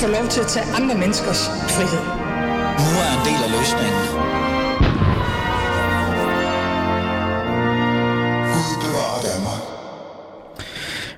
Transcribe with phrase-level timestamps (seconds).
[0.00, 2.04] få lov til at tage andre menneskers frihed.
[2.84, 4.39] Nu er en del af løsningen.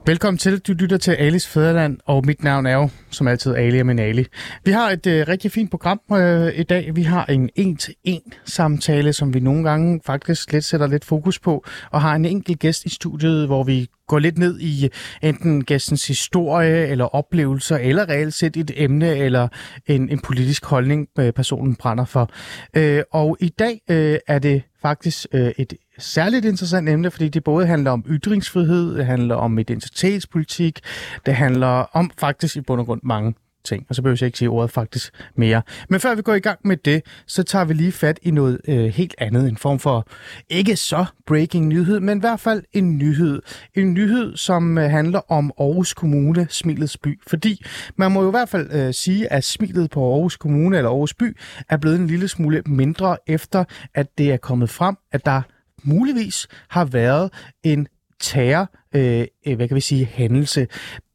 [0.07, 0.59] Velkommen til.
[0.59, 4.27] Du lytter til Alis Fæderland, og mit navn er jo, som altid, Ali og Ali.
[4.64, 6.96] Vi har et øh, rigtig fint program øh, i dag.
[6.96, 11.65] Vi har en en-til-en samtale, som vi nogle gange faktisk lidt sætter lidt fokus på,
[11.91, 14.91] og har en enkelt gæst i studiet, hvor vi går lidt ned i øh,
[15.29, 19.48] enten gæstens historie eller oplevelser, eller reelt set et emne eller
[19.87, 22.30] en, en politisk holdning, øh, personen brænder for.
[22.77, 27.45] Øh, og i dag øh, er det faktisk øh, et særligt interessant emne, fordi det
[27.45, 30.80] både handler om ytringsfrihed, det handler om identitetspolitik,
[31.27, 33.34] det handler om faktisk i bund og grund mange
[33.65, 35.62] ting, og så behøver jeg ikke sige ordet faktisk mere.
[35.89, 38.61] Men før vi går i gang med det, så tager vi lige fat i noget
[38.69, 40.07] øh, helt andet, en form for
[40.48, 43.43] ikke så breaking nyhed, men i hvert fald en nyhed.
[43.74, 47.21] En nyhed, som øh, handler om Aarhus Kommune, Smilets by.
[47.27, 47.65] Fordi
[47.96, 51.15] man må jo i hvert fald øh, sige, at smilet på Aarhus Kommune eller Aarhus
[51.15, 51.37] by
[51.69, 55.43] er blevet en lille smule mindre, efter at det er kommet frem, at der
[55.85, 57.32] muligvis har været
[57.63, 57.87] en
[58.21, 60.66] terror, øh, øh hvad kan vi sige, hændelse.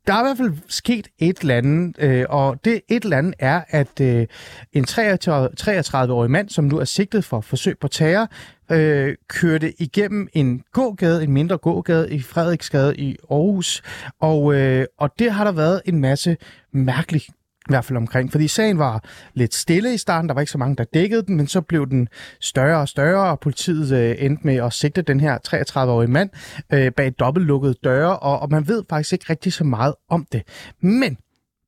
[0.08, 3.33] Der er i hvert fald sket et eller andet, øh, og det et eller andet
[3.39, 4.27] er, at øh,
[4.73, 8.30] en 33-årig mand, som nu er sigtet for forsøg på terror,
[8.72, 13.81] øh, kørte igennem en gågade, en mindre gågade i Frederiksgade i Aarhus,
[14.19, 16.38] og, øh, og det har der været en masse
[16.71, 17.21] mærkelig
[17.70, 18.32] i hvert fald omkring.
[18.32, 21.38] Fordi sagen var lidt stille i starten, der var ikke så mange, der dækkede den,
[21.38, 22.08] men så blev den
[22.42, 26.30] større og større, og politiet øh, endte med at sigte den her 33-årige mand
[26.73, 30.44] øh, bag dobbeltlukkede døre, og, og man ved faktisk ikke rigtig så meget om det.
[30.82, 31.18] Men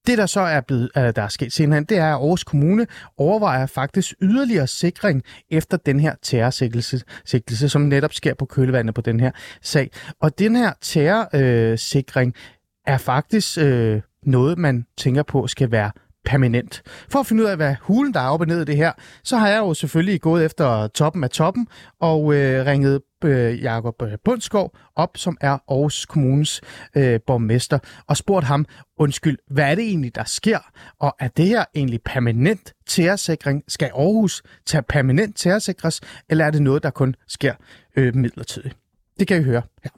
[0.07, 2.87] det, der så er blevet, øh, der er sket senere, det er, at Aarhus Kommune
[3.17, 9.19] overvejer faktisk yderligere sikring efter den her terrorsigtelse, som netop sker på kølevandet på den
[9.19, 9.91] her sag.
[10.21, 15.91] Og den her terrorsikring øh, er faktisk øh, noget, man tænker på skal være
[16.25, 16.81] permanent.
[17.09, 18.91] For at finde ud af, hvad hulen der er oppe ned i det her,
[19.23, 21.67] så har jeg jo selvfølgelig gået efter toppen af toppen
[21.99, 26.61] og øh, ringet øh, Jakob øh, Bundsgaard Bundskov op, som er Aarhus Kommunes
[26.95, 28.65] øh, borgmester, og spurgt ham,
[28.97, 30.59] undskyld, hvad er det egentlig, der sker?
[30.99, 33.63] Og er det her egentlig permanent terrorsikring?
[33.67, 37.53] Skal Aarhus tage permanent terrorsikres, eller er det noget, der kun sker
[37.95, 38.77] øh, midlertidigt?
[39.19, 39.91] Det kan I høre her.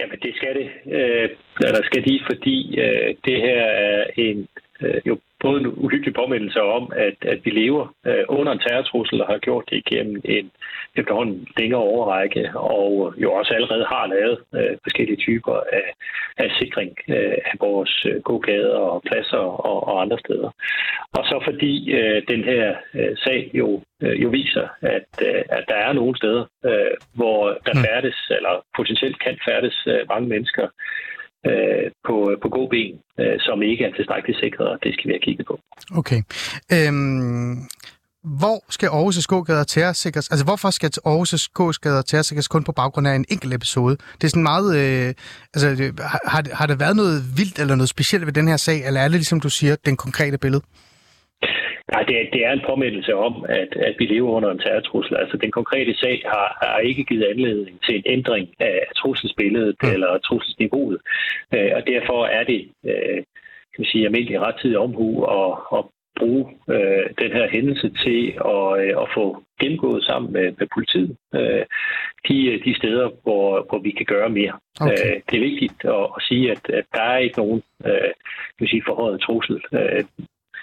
[0.00, 0.68] Jamen, det skal det.
[0.96, 1.28] Øh,
[1.66, 4.48] eller skal de, fordi øh, det her er en
[4.82, 9.22] øh, jo både en uhyggelig påmindelse om, at, at vi lever øh, under en terrortrussel
[9.22, 10.50] og har gjort det igennem en
[10.96, 15.88] efterhånden længere overrække, og jo også allerede har lavet øh, forskellige typer af,
[16.36, 20.50] af sikring øh, af vores øh, gågader og pladser og, og andre steder.
[21.12, 25.64] Og så fordi øh, den her øh, sag jo, øh, jo viser, at, øh, at
[25.68, 27.84] der er nogle steder, øh, hvor der mm.
[27.86, 30.66] færdes, eller potentielt kan færdes øh, mange mennesker,
[31.46, 35.12] øh, på, på god ben, øh, som ikke er tilstrækkeligt sikret, og det skal vi
[35.12, 35.60] have kigget på.
[36.00, 36.20] Okay.
[36.76, 37.54] Øhm,
[38.38, 40.30] hvor skal Aarhus' gågader terrorsikres?
[40.30, 43.96] Altså, hvorfor skal Aarhus' gågader terrorsikres kun på baggrund af en enkelt episode?
[43.96, 44.68] Det er sådan meget...
[44.82, 45.14] Øh,
[45.54, 45.68] altså,
[46.32, 49.08] har, har der været noget vildt eller noget specielt ved den her sag, eller er
[49.08, 50.62] det, ligesom du siger, den konkrete billede?
[51.92, 55.16] Nej, det er, det er en påmindelse om, at, at vi lever under en terrortrussel.
[55.16, 59.90] Altså, den konkrete sag har, har ikke givet anledning til en ændring af trusselsbilledet mm.
[59.90, 60.98] eller trusselsniveauet.
[61.54, 63.18] Øh, og derfor er det, øh,
[63.72, 65.84] kan man sige, almindelig rettidig omhu at, at
[66.18, 68.22] bruge øh, den her hændelse til
[68.54, 71.64] at, øh, at få gennemgået sammen med, med politiet øh,
[72.28, 74.54] de, de steder, hvor, hvor vi kan gøre mere.
[74.80, 74.92] Okay.
[74.92, 78.10] Øh, det er vigtigt at, at sige, at, at der er ikke nogen øh,
[78.58, 79.60] kan sige, forhøjet trussel.
[79.72, 80.04] Øh,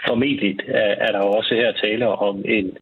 [0.07, 2.77] formentlig er, er der også her tale om en,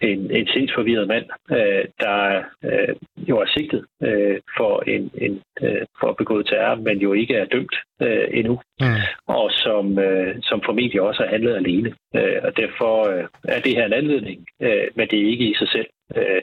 [0.00, 5.82] en, en sindsforvirret mand, øh, der øh, jo er sigtet øh, for en, en øh,
[6.00, 8.86] for begået terror, men jo ikke er dømt øh, endnu, mm.
[9.26, 11.94] og som, øh, som formentlig også har handlet alene.
[12.16, 15.54] Øh, og derfor øh, er det her en anledning, øh, men det er ikke i
[15.54, 15.86] sig selv
[16.16, 16.42] øh,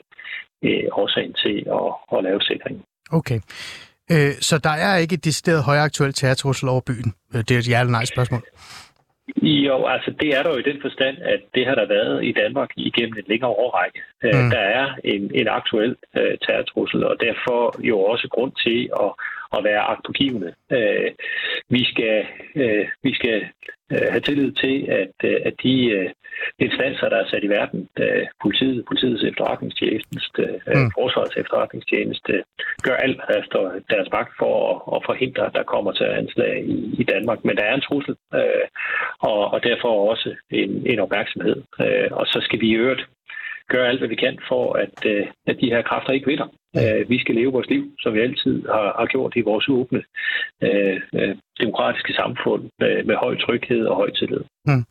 [0.64, 2.84] øh, årsagen til at, at lave sikring.
[3.10, 3.40] Okay.
[4.12, 7.14] Øh, så der er ikke et decideret højaktuelt terrortrussel over byen?
[7.34, 8.42] Øh, det er et ja eller nej spørgsmål.
[9.42, 12.32] Jo, altså det er der jo i den forstand, at det har der været i
[12.32, 14.00] Danmark igennem en længere årrække.
[14.24, 14.50] Øh, mm.
[14.50, 19.10] Der er en, en aktuel uh, terrortrussel, og derfor jo også grund til at,
[19.56, 20.54] at være agtpågivende.
[20.70, 21.08] Uh,
[21.68, 23.38] vi skal, uh, vi skal
[23.90, 26.10] uh, have tillid til, at, uh, at de uh,
[26.58, 27.88] instanser, der er sat i verden,
[28.42, 30.90] politiet, politiets efterretningstjeneste, uh, mm.
[30.98, 32.32] forsvarets efterretningstjeneste,
[32.86, 33.60] gør alt efter
[33.92, 37.44] deres magt for at, at forhindre, at der kommer til anslag i, i Danmark.
[37.44, 38.66] Men der er en trussel, uh,
[39.30, 41.56] og, og derfor også en, en opmærksomhed.
[41.82, 43.04] Uh, og så skal vi i øvrigt
[43.68, 46.48] gøre alt, hvad vi kan for, at, uh, at de her kræfter ikke vinder.
[46.76, 50.00] Øh, vi skal leve vores liv, som vi altid har, har gjort i vores åbne
[50.62, 54.42] øh, øh, demokratiske samfund med, med høj tryghed og høj tillid.
[54.66, 54.84] Mm.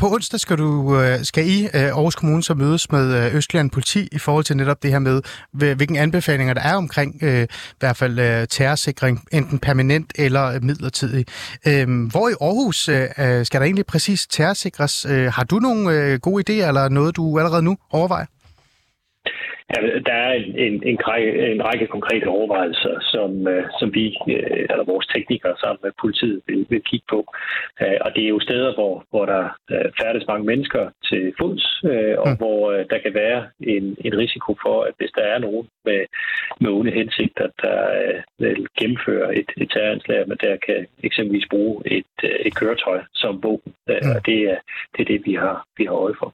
[0.00, 4.02] På onsdag skal du øh, skal I øh, Aarhus Kommune så mødes med Østland Politi
[4.12, 5.22] i forhold til netop det her med,
[5.76, 7.46] hvilke anbefalinger der er omkring i
[7.80, 11.24] hvert fald terrorsikring, enten permanent eller midlertidig.
[12.12, 12.76] Hvor i Aarhus
[13.46, 15.06] skal der egentlig præcis terrorsikres?
[15.36, 18.26] Har du nogle gode idéer eller noget, du allerede nu overvejer?
[19.72, 19.78] Ja,
[20.08, 24.66] der er en, en, en, række, en række konkrete overvejelser, som, øh, som vi, øh,
[24.70, 27.20] eller vores teknikere sammen med politiet vil, vil kigge på.
[27.82, 29.44] Øh, og det er jo steder, hvor, hvor der
[30.00, 32.36] færdes mange mennesker til fods, uh, og mm.
[32.40, 33.40] hvor uh, der kan være
[33.74, 36.00] en, en risiko for, at hvis der er nogen med,
[36.60, 41.74] med onde hensigter, der uh, vil gennemføre et, et terroranslag, men der kan eksempelvis bruge
[41.98, 43.72] et, uh, et køretøj som våben.
[43.90, 44.10] Uh, mm.
[44.14, 44.58] Og det er,
[44.92, 46.28] det er det, vi har, vi har øje for.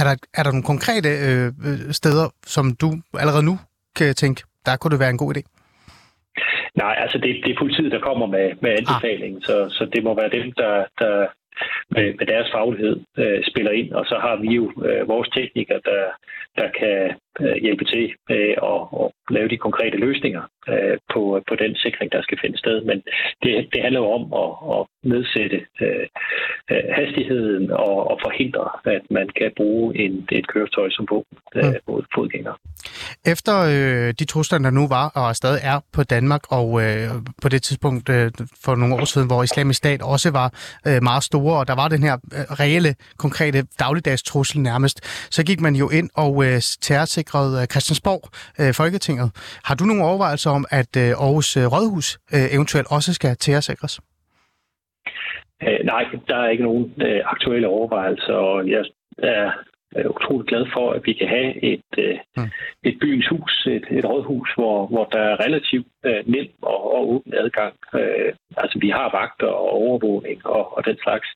[0.00, 1.48] Er der, er der nogle konkrete øh,
[2.00, 2.88] steder, som du
[3.22, 3.54] allerede nu
[3.96, 5.42] kan tænke, der kunne det være en god idé?
[6.74, 9.46] Nej, altså det, det er politiet, der kommer med, med anbefalingen, ah.
[9.48, 11.26] så, så det må være dem, der, der
[11.90, 15.80] med, med deres faglighed øh, spiller ind, og så har vi jo øh, vores teknikere,
[15.84, 16.02] der,
[16.60, 16.98] der kan
[17.40, 22.12] øh, hjælpe til med at, at lave de konkrete løsninger øh, på, på den sikring,
[22.12, 22.80] der skal finde sted.
[22.80, 22.98] Men
[23.42, 24.82] det, det handler jo om at, at
[25.12, 26.06] nedsætte øh,
[26.72, 28.66] øh, hastigheden og, og forhindre,
[28.96, 31.74] at man kan bruge en, et køretøj som våben øh, mm.
[31.88, 32.56] mod fodgængere.
[33.26, 37.08] Efter øh, de trusler, der nu var og stadig er på Danmark, og øh,
[37.42, 38.30] på det tidspunkt øh,
[38.64, 40.48] for nogle år siden, hvor islamisk stat også var
[40.88, 44.96] øh, meget store, og der var den her øh, reelle, konkrete dagligdags trussel nærmest,
[45.34, 48.22] så gik man jo ind og øh, terrorsikrede øh, Christiansborg,
[48.60, 49.28] øh, Folketinget.
[49.68, 53.94] Har du nogle overvejelser om, at øh, Aarhus øh, Rådhus øh, eventuelt også skal terrorsikres?
[55.66, 58.84] Øh, nej, der er ikke nogen øh, aktuelle overvejelser, og jeg
[59.18, 59.50] er
[59.96, 62.50] er utrolig glad for, at vi kan have et, øh, mm.
[62.88, 67.10] et byens hus, et, et rådhus, hvor, hvor der er relativt øh, nem og, og
[67.14, 67.74] åben adgang.
[67.94, 71.28] Øh, altså, vi har vagter og overvågning og, og den slags.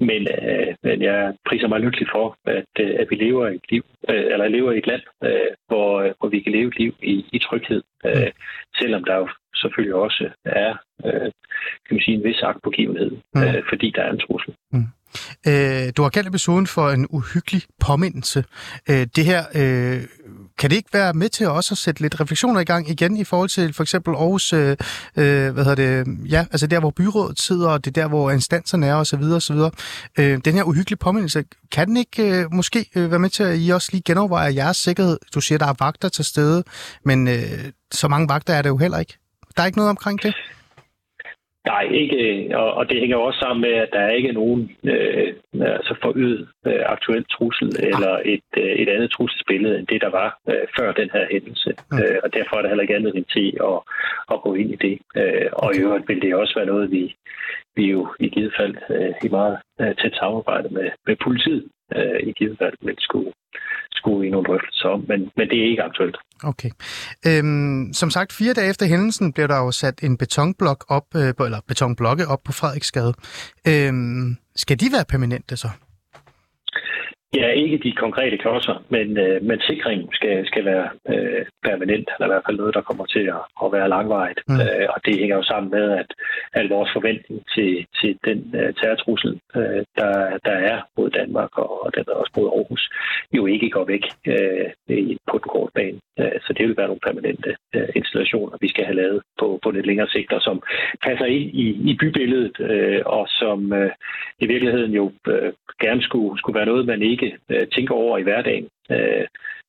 [0.00, 3.84] Men, øh, men jeg priser mig lykkelig for, at, øh, at vi lever et liv,
[4.10, 7.24] øh, eller lever i et land, øh, hvor, hvor vi kan leve et liv i,
[7.32, 7.82] i tryghed.
[8.04, 8.32] Øh, mm.
[8.80, 10.72] selvom der jo selvfølgelig også er
[11.04, 11.30] øh,
[11.84, 13.42] kan man sige, en vis agtpågivenhed, mm.
[13.42, 14.54] øh, fordi der er en trussel.
[14.72, 14.88] Mm.
[15.46, 18.44] Øh, du har kaldt episoden for en uhyggelig påmindelse.
[18.88, 20.02] Øh, det her, øh,
[20.58, 23.24] kan det ikke være med til også at sætte lidt refleksioner i gang igen i
[23.24, 24.76] forhold til for eksempel Aarhus, øh,
[25.16, 28.30] øh hvad hedder det, ja, altså der, hvor byrådet sidder, og det er der, hvor
[28.30, 29.22] instanserne er, osv.
[29.22, 29.56] osv.
[30.18, 33.58] Øh, den her uhyggelige påmindelse, kan den ikke øh, måske øh, være med til, at
[33.60, 35.18] I også lige genovervejer jeres sikkerhed?
[35.34, 36.64] Du siger, der er vagter til stede,
[37.04, 39.18] men øh, så mange vagter er det jo heller ikke.
[39.56, 40.34] Der er ikke noget omkring det?
[41.72, 42.18] Nej, ikke,
[42.60, 45.28] og, og det hænger også sammen med, at der er ikke nogen øh,
[45.78, 50.28] altså forøget øh, aktuel trussel eller et, øh, et andet trusselsbillede end det, der var
[50.50, 51.70] øh, før den her hændelse.
[51.92, 52.10] Okay.
[52.10, 53.78] Øh, og derfor er der heller ikke andet til at,
[54.32, 54.94] at gå ind i det.
[55.20, 55.78] Øh, og okay.
[55.78, 57.02] i øvrigt vil det også være noget, vi,
[57.76, 61.64] vi jo i givet fald øh, i meget øh, tæt samarbejde med, med politiet
[61.96, 63.32] øh, i givet fald vil skulle,
[63.92, 66.16] skulle i nogle drøftelser om, men, men det er ikke aktuelt.
[66.44, 66.70] Okay.
[67.28, 71.46] Øhm, som sagt, fire dage efter hændelsen blev der jo sat en betonblok op, øh,
[71.46, 73.12] eller betonblokke op på Frederiksgade.
[73.70, 75.68] Øhm, skal de være permanente så?
[77.34, 82.26] Ja, ikke de konkrete klodser, men, øh, men sikringen skal, skal være øh, permanent, eller
[82.26, 84.38] i hvert fald noget, der kommer til at, at være langvejt.
[84.48, 84.60] Mm.
[84.60, 86.10] Øh, og det hænger jo sammen med, at,
[86.52, 90.12] at vores forventning til, til den øh, terrortrussel, øh, der,
[90.46, 92.90] der er mod Danmark og, og den er også mod Aarhus,
[93.32, 94.66] jo ikke går væk øh,
[95.30, 96.00] på den korte bane.
[96.20, 99.70] Øh, så det vil være nogle permanente øh, installationer, vi skal have lavet på, på
[99.70, 100.62] lidt længere sigt, og som
[101.06, 103.90] passer ind i, i bybilledet, øh, og som øh,
[104.40, 108.22] i virkeligheden jo øh, gerne skulle, skulle være noget, man ikke øh, tænker over i
[108.22, 108.68] hverdagen.
[108.90, 109.26] Øh,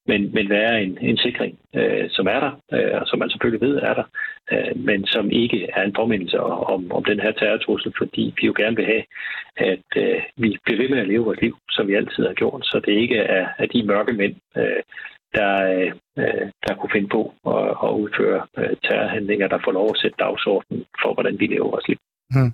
[0.07, 3.67] men, men være en, en sikring, øh, som er der, øh, og som man selvfølgelig
[3.67, 4.03] ved er der,
[4.51, 6.39] øh, men som ikke er en påmindelse
[6.73, 9.03] om, om den her terrortrussel, fordi vi jo gerne vil have,
[9.57, 12.65] at øh, vi bliver ved med at leve vores liv, som vi altid har gjort,
[12.65, 14.81] så det ikke er, er de mørke mænd, øh,
[15.35, 19.87] der, øh, øh der kunne finde på at, at udføre øh, terrorhandlinger, der får lov
[19.89, 21.97] at sætte dagsordenen for, hvordan vi lever vores liv.
[22.33, 22.51] Hmm.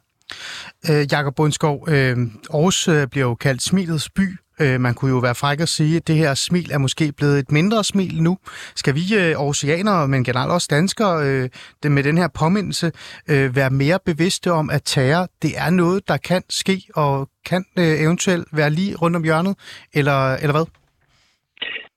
[0.89, 2.17] Øh, Jakob Bundskov, øh,
[2.53, 4.27] Aarhus øh, bliver jo kaldt smilets by.
[4.61, 7.39] Øh, man kunne jo være fræk at sige, at det her smil er måske blevet
[7.39, 8.37] et mindre smil nu.
[8.75, 11.49] Skal vi øh, oceanere, men generelt også danskere, øh,
[11.83, 12.91] det, med den her påmindelse,
[13.29, 17.65] øh, være mere bevidste om, at terror, det er noget, der kan ske, og kan
[17.79, 19.55] øh, eventuelt være lige rundt om hjørnet,
[19.93, 20.65] eller, eller hvad?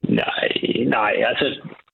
[0.02, 0.48] Nej,
[0.96, 1.46] nej, altså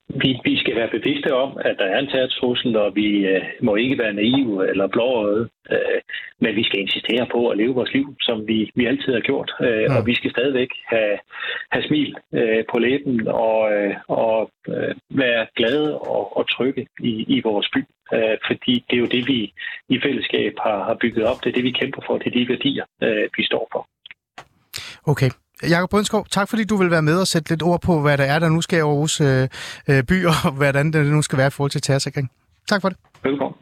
[0.09, 3.77] vi, vi skal være bevidste om, at der er en terrortrussel, og vi øh, må
[3.77, 5.49] ikke være naive eller blåøjet.
[5.71, 6.01] Øh,
[6.41, 9.51] men vi skal insistere på at leve vores liv, som vi, vi altid har gjort.
[9.61, 9.97] Øh, ja.
[9.97, 11.19] Og vi skal stadigvæk have,
[11.71, 17.25] have smil øh, på læben og, øh, og øh, være glade og, og trygge i,
[17.37, 17.81] i vores by.
[18.15, 19.53] Øh, fordi det er jo det, vi
[19.89, 21.45] i fællesskab har, har bygget op.
[21.45, 22.19] Det er det, vi kæmper for.
[22.19, 23.89] Det er de værdier, øh, vi står for.
[25.13, 25.31] Okay.
[25.63, 28.25] Jakob Brøndskov, tak fordi du vil være med og sætte lidt ord på, hvad der
[28.25, 29.49] er, der nu skal i Aarhus øh
[30.09, 32.31] by, og hvordan det nu skal være i forhold til terrorsikring.
[32.69, 32.99] Tak for det.
[33.23, 33.55] Velkommen.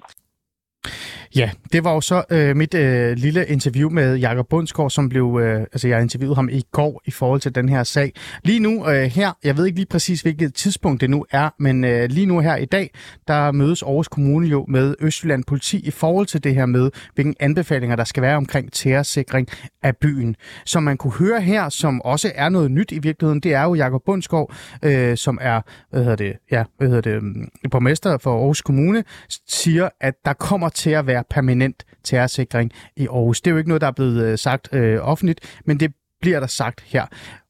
[1.36, 5.40] Ja, det var jo så øh, mit øh, lille interview med Jakob Bundsgaard, som blev,
[5.42, 8.12] øh, altså jeg interviewede ham i går i forhold til den her sag.
[8.44, 11.84] Lige nu øh, her, jeg ved ikke lige præcis hvilket tidspunkt det nu er, men
[11.84, 12.90] øh, lige nu her i dag,
[13.28, 17.34] der mødes Aarhus Kommune jo med Østjylland Politi i forhold til det her med, hvilke
[17.40, 19.48] anbefalinger der skal være omkring terrorsikring
[19.82, 20.36] af byen.
[20.64, 23.74] Som man kunne høre her, som også er noget nyt i virkeligheden, det er jo
[23.74, 25.60] Jakob Bundsgaard, øh, som er,
[25.90, 29.04] hvad hedder det, ja, hvad hedder det, mm, borgmester for Aarhus Kommune,
[29.48, 33.40] siger, at der kommer til at være permanent terrorsikring i Aarhus.
[33.40, 36.40] Det er jo ikke noget, der er blevet øh, sagt øh, offentligt, men det bliver
[36.40, 37.06] der sagt her.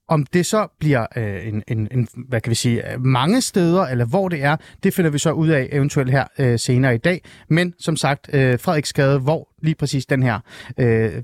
[0.09, 4.04] Om det så bliver øh, en, en, en, hvad kan vi sige, mange steder, eller
[4.04, 7.21] hvor det er, det finder vi så ud af eventuelt her øh, senere i dag.
[7.49, 10.40] Men som sagt, øh, Frederiksgade, hvor lige præcis den her
[10.78, 11.23] øh,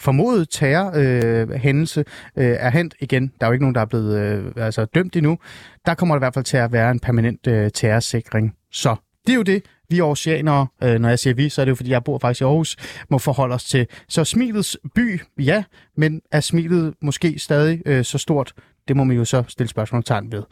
[0.00, 2.04] formodede terrorhændelse
[2.36, 3.32] øh, øh, er hent igen.
[3.40, 5.38] Der er jo ikke nogen, der er blevet øh, altså, dømt endnu.
[5.86, 8.54] Der kommer det i hvert fald til at være en permanent øh, terrorsikring.
[8.72, 11.70] Så det er jo det, vi oceanere, øh, når jeg siger vi, så er det
[11.70, 12.76] jo fordi, jeg bor faktisk i Aarhus,
[13.08, 13.86] må forholde os til.
[14.08, 15.64] Så smilets by, ja,
[15.96, 18.52] men er smilet måske stadig øh, så stort?
[18.88, 20.42] Det må man jo så stille spørgsmålstegn ved.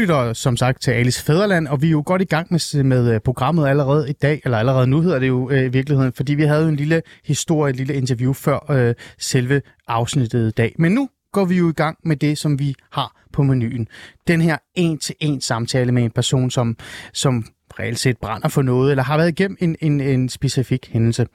[0.00, 3.14] Lytter som sagt til Alice Fæderland, og vi er jo godt i gang med, med
[3.14, 6.34] øh, programmet allerede i dag, eller allerede nu hedder det jo øh, i virkeligheden, fordi
[6.34, 10.74] vi havde jo en lille historie, et lille interview før øh, selve afsnittet i dag.
[10.78, 13.88] Men nu går vi jo i gang med det, som vi har på menuen.
[14.28, 16.76] Den her en-til-en samtale med en person, som,
[17.12, 17.44] som
[17.78, 21.26] reelt set brænder for noget, eller har været igennem en, en, en specifik hændelse.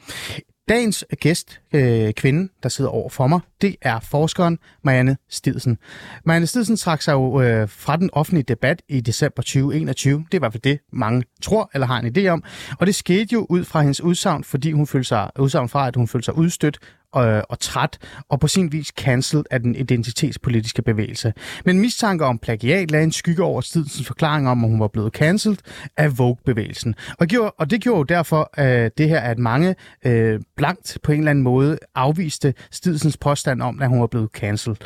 [0.69, 5.77] Dagens gæst, øh, kvinde, der sidder over for mig, det er forskeren Marianne Stidsen.
[6.24, 10.17] Marianne Stidsen trak sig jo øh, fra den offentlige debat i december 2021.
[10.17, 12.43] Det er i hvert fald det, mange tror eller har en idé om.
[12.79, 15.95] Og det skete jo ud fra hendes udsagn, fordi hun følte sig, udsagn fra, at
[15.95, 16.79] hun følte sig udstødt
[17.15, 17.98] og, og træt,
[18.29, 21.34] og på sin vis cancelled af den identitetspolitiske bevægelse.
[21.65, 25.13] Men mistanke om plagiat lagde en skygge over Stidsens forklaring om, at hun var blevet
[25.13, 25.57] cancelled
[25.98, 26.95] af Vogue-bevægelsen.
[27.19, 31.12] Og, gjorde, og det gjorde jo derfor at det her, at mange øh, blankt på
[31.12, 34.77] en eller anden måde afviste Stidsens påstand om, at hun var blevet cancelled.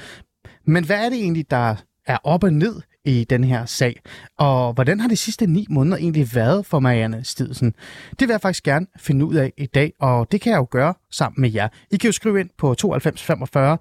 [0.66, 1.76] Men hvad er det egentlig, der
[2.08, 4.02] er op og ned i den her sag.
[4.38, 7.74] Og hvordan har de sidste ni måneder egentlig været for Marianne Stidsen?
[8.10, 10.68] Det vil jeg faktisk gerne finde ud af i dag, og det kan jeg jo
[10.72, 11.68] gøre sammen med jer.
[11.92, 13.78] I kan jo skrive ind på 92 45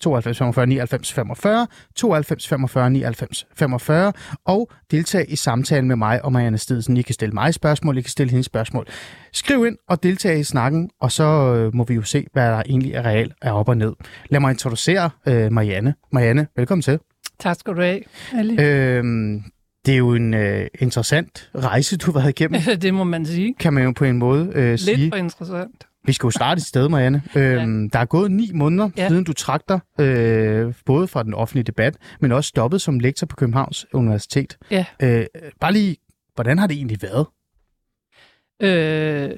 [0.00, 1.66] 92 45 99 45,
[1.96, 4.12] 92 45 99 45,
[4.44, 6.96] og deltage i samtalen med mig og Marianne Stidsen.
[6.96, 8.86] I kan stille mig spørgsmål, I kan stille hende spørgsmål.
[9.32, 12.62] Skriv ind og deltage i snakken, og så øh, må vi jo se, hvad der
[12.66, 13.92] egentlig er reelt er op og ned.
[14.30, 15.94] Lad mig introducere øh, Marianne.
[16.12, 16.98] Marianne, velkommen til.
[17.40, 18.00] Tak skal du have,
[18.34, 18.60] Ali.
[18.60, 19.42] Øhm,
[19.86, 22.60] det er jo en øh, interessant rejse, du har været igennem.
[22.82, 23.54] det må man sige.
[23.60, 24.96] Kan man jo på en måde øh, Lidt sige.
[24.96, 25.86] Lidt for interessant.
[26.04, 27.22] Vi skal jo starte et sted, Marianne.
[27.34, 27.88] Øhm, ja.
[27.92, 29.08] Der er gået ni måneder, ja.
[29.08, 33.26] siden du trak dig, øh, både fra den offentlige debat, men også stoppet som lektor
[33.26, 34.58] på Københavns Universitet.
[34.70, 34.84] Ja.
[35.02, 35.26] Øh,
[35.60, 35.96] bare lige,
[36.34, 37.26] hvordan har det egentlig været?
[38.62, 39.30] Øh,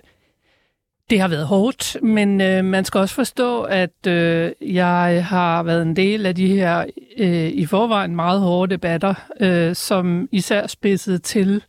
[1.10, 5.82] det har været hårdt, men øh, man skal også forstå, at øh, jeg har været
[5.82, 6.84] en del af de her
[7.18, 11.60] øh, i forvejen meget hårde debatter, øh, som især spidsede til øh,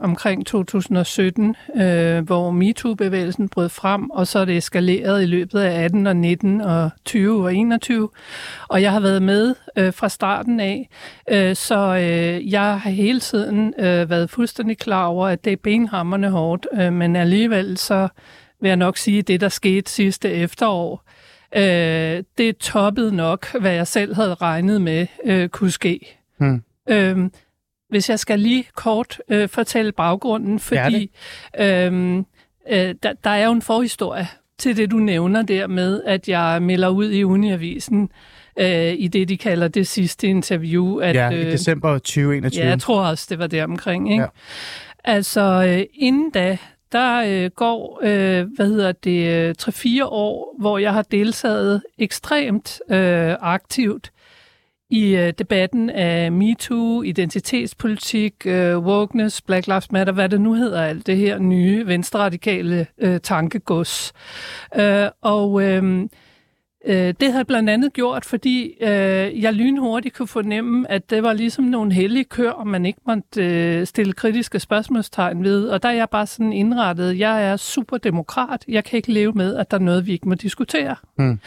[0.00, 5.84] omkring 2017, øh, hvor MeToo-bevægelsen brød frem, og så er det eskaleret i løbet af
[5.84, 8.08] 18 og 19 og 20 og 21.
[8.68, 10.88] Og jeg har været med øh, fra starten af,
[11.30, 15.56] øh, så øh, jeg har hele tiden øh, været fuldstændig klar over, at det er
[15.62, 18.08] benhammerne hårdt, øh, men alligevel så
[18.60, 21.02] vil jeg nok sige, at det, der skete sidste efterår,
[21.56, 26.18] øh, det toppede nok, hvad jeg selv havde regnet med øh, kunne ske.
[26.38, 26.62] Hmm.
[26.88, 27.18] Øh,
[27.88, 31.10] hvis jeg skal lige kort øh, fortælle baggrunden, fordi
[31.60, 32.16] øh,
[32.70, 34.28] øh, der, der er jo en forhistorie
[34.58, 38.10] til det, du nævner der med, at jeg melder ud i Uniavisen
[38.58, 40.98] øh, i det, de kalder det sidste interview.
[40.98, 42.64] At, ja, i øh, december 2021.
[42.64, 44.12] Ja, jeg tror også, det var der omkring.
[44.12, 44.22] Ikke?
[44.22, 44.28] Ja.
[45.04, 46.58] Altså, øh, inden da,
[46.92, 53.34] der øh, går, øh, hvad hedder det, 3-4 år, hvor jeg har deltaget ekstremt øh,
[53.40, 54.10] aktivt
[54.90, 60.82] i øh, debatten af MeToo, identitetspolitik, øh, wokeness, Black Lives Matter, hvad det nu hedder,
[60.82, 64.12] alt det her nye venstreradikale øh, tankegods.
[64.76, 66.08] Øh, og øh,
[66.86, 71.32] øh, det havde blandt andet gjort, fordi øh, jeg lynhurtigt kunne fornemme, at det var
[71.32, 75.68] ligesom nogle hellige kør, man ikke måtte øh, stille kritiske spørgsmålstegn ved.
[75.68, 79.56] Og der er jeg bare sådan indrettet, jeg er superdemokrat, jeg kan ikke leve med,
[79.56, 80.96] at der er noget, vi ikke må diskutere.
[81.18, 81.40] Mm.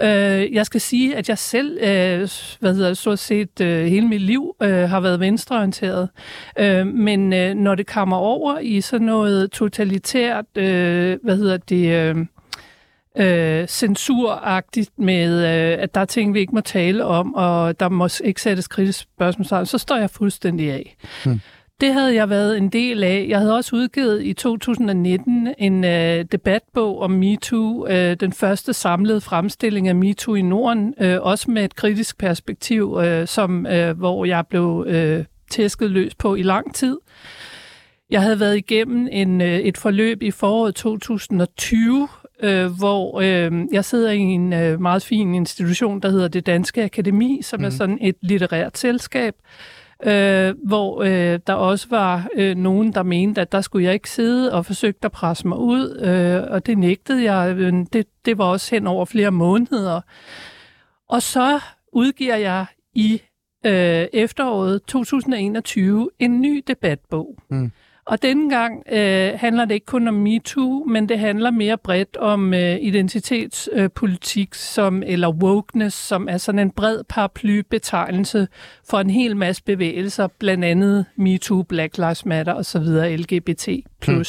[0.00, 2.28] Øh, jeg skal sige, at jeg selv, øh,
[2.60, 6.08] hvad hedder det, stort set øh, hele mit liv øh, har været venstreorienteret.
[6.58, 12.16] Øh, men øh, når det kommer over i sådan noget totalitært, øh, hvad hedder det...
[12.16, 12.26] Øh,
[13.18, 17.88] øh, censuragtigt med, øh, at der er ting, vi ikke må tale om, og der
[17.88, 20.96] må ikke sættes kritisk spørgsmål, så står jeg fuldstændig af.
[21.24, 21.40] Hmm.
[21.80, 23.26] Det havde jeg været en del af.
[23.28, 29.20] Jeg havde også udgivet i 2019 en øh, debatbog om MeToo, øh, den første samlede
[29.20, 34.24] fremstilling af MeToo i Norden, øh, også med et kritisk perspektiv, øh, som øh, hvor
[34.24, 36.96] jeg blev øh, tæsket løs på i lang tid.
[38.10, 42.08] Jeg havde været igennem en, øh, et forløb i foråret 2020,
[42.42, 46.84] øh, hvor øh, jeg sidder i en øh, meget fin institution, der hedder Det Danske
[46.84, 47.64] Akademi, som mm.
[47.64, 47.76] er mhm.
[47.76, 49.34] sådan et litterært selskab,
[50.04, 54.10] øh, hvor øh, der også var øh, nogen, der mente, at der skulle jeg ikke
[54.10, 57.56] sidde og forsøgte at presse mig ud, øh, og det nægtede jeg.
[57.92, 60.00] Det, det var også hen over flere måneder.
[61.08, 61.60] Og så
[61.92, 63.22] udgiver jeg i
[63.66, 67.38] øh, efteråret 2021 en ny debatbog.
[67.50, 67.72] Mm.
[68.06, 72.16] Og denne gang øh, handler det ikke kun om MeToo, men det handler mere bredt
[72.16, 78.48] om øh, identitetspolitik, øh, som, eller wokeness, som er sådan en bred paraplybetegnelse
[78.90, 82.86] for en hel masse bevægelser, blandt andet MeToo, Black Lives Matter osv.,
[83.18, 83.68] LGBT+.
[84.06, 84.24] Hmm.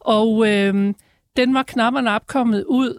[0.00, 0.94] Og øh,
[1.36, 2.98] den var knap nap kommet ud,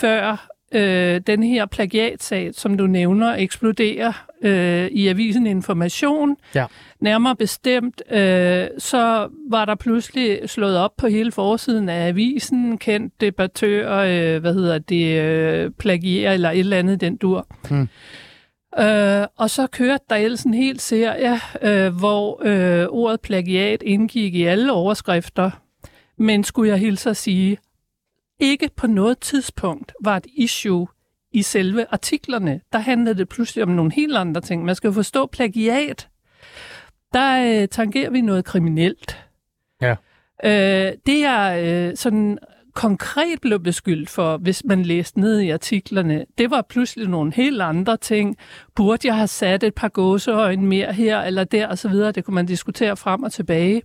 [0.00, 6.36] før øh, den her plagiatsag, som du nævner, eksploderer øh, i avisen Information.
[6.54, 6.66] Ja.
[7.00, 13.20] Nærmere bestemt, øh, så var der pludselig slået op på hele forsiden af avisen, kendt
[13.20, 17.46] debattør, øh, hvad hedder det, øh, plagier eller et eller andet den dur.
[17.68, 17.88] Hmm.
[18.78, 24.34] Øh, og så kørte der ellers en hel serie, øh, hvor øh, ordet plagiat indgik
[24.34, 25.50] i alle overskrifter.
[26.18, 27.58] Men skulle jeg hilse at sige,
[28.40, 30.88] ikke på noget tidspunkt var et issue
[31.32, 32.60] i selve artiklerne.
[32.72, 34.64] Der handlede det pludselig om nogle helt andre ting.
[34.64, 36.08] Man skal jo forstå plagiat.
[37.12, 39.26] Der øh, tangerer vi noget kriminelt.
[39.82, 39.94] Ja.
[40.44, 42.38] Øh, det er øh, sådan
[42.74, 47.62] konkret blev beskyldt for, hvis man læste ned i artiklerne, det var pludselig nogle helt
[47.62, 48.36] andre ting.
[48.74, 51.92] Burde jeg have sat et par gåseøjne mere her eller der osv.?
[51.92, 53.82] Det kunne man diskutere frem og tilbage.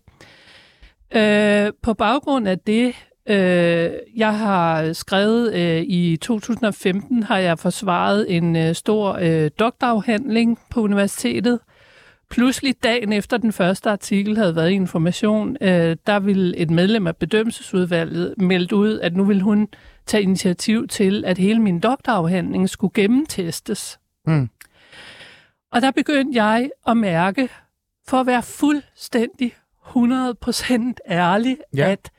[1.15, 2.95] Øh, på baggrund af det
[3.29, 10.59] Øh, jeg har skrevet, øh, i 2015 har jeg forsvaret en øh, stor øh, doktorafhandling
[10.69, 11.59] på universitetet.
[12.29, 17.07] Pludselig dagen efter den første artikel havde været i information, øh, der ville et medlem
[17.07, 19.67] af bedømmelsesudvalget melde ud, at nu vil hun
[20.05, 23.99] tage initiativ til, at hele min doktorafhandling skulle gennemtestes.
[24.27, 24.49] Mm.
[25.71, 27.49] Og der begyndte jeg at mærke,
[28.07, 29.53] for at være fuldstændig
[29.87, 31.91] 100% ærlig, ja.
[31.91, 32.11] at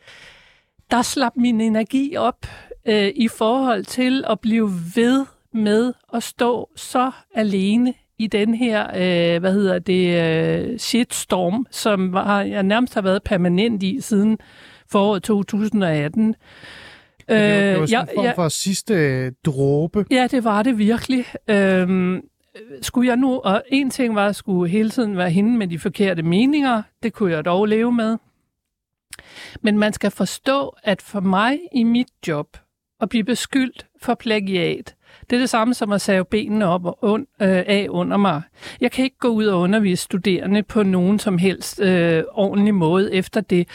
[0.91, 2.47] der slap min energi op
[2.87, 8.87] øh, i forhold til at blive ved med at stå så alene i den her,
[8.89, 10.21] øh, hvad hedder det,
[10.73, 14.39] øh, shitstorm, som var, jeg nærmest har været permanent i siden
[14.91, 16.35] foråret 2018.
[17.29, 20.07] Det var, det var sådan en form for sidste øh, dråbe.
[20.11, 21.25] Ja, det var det virkelig.
[21.49, 22.21] Øhm,
[22.83, 25.69] skulle jeg nu, og en ting var, at jeg skulle hele tiden være hende med
[25.69, 26.83] de forkerte meninger.
[27.03, 28.17] Det kunne jeg dog leve med.
[29.61, 32.57] Men man skal forstå, at for mig i mit job,
[33.01, 34.95] at blive beskyldt for plagiat,
[35.31, 38.43] det er det samme som at save benene op og und, øh, af under mig.
[38.81, 43.15] Jeg kan ikke gå ud og undervise studerende på nogen som helst øh, ordentlig måde
[43.15, 43.69] efter det.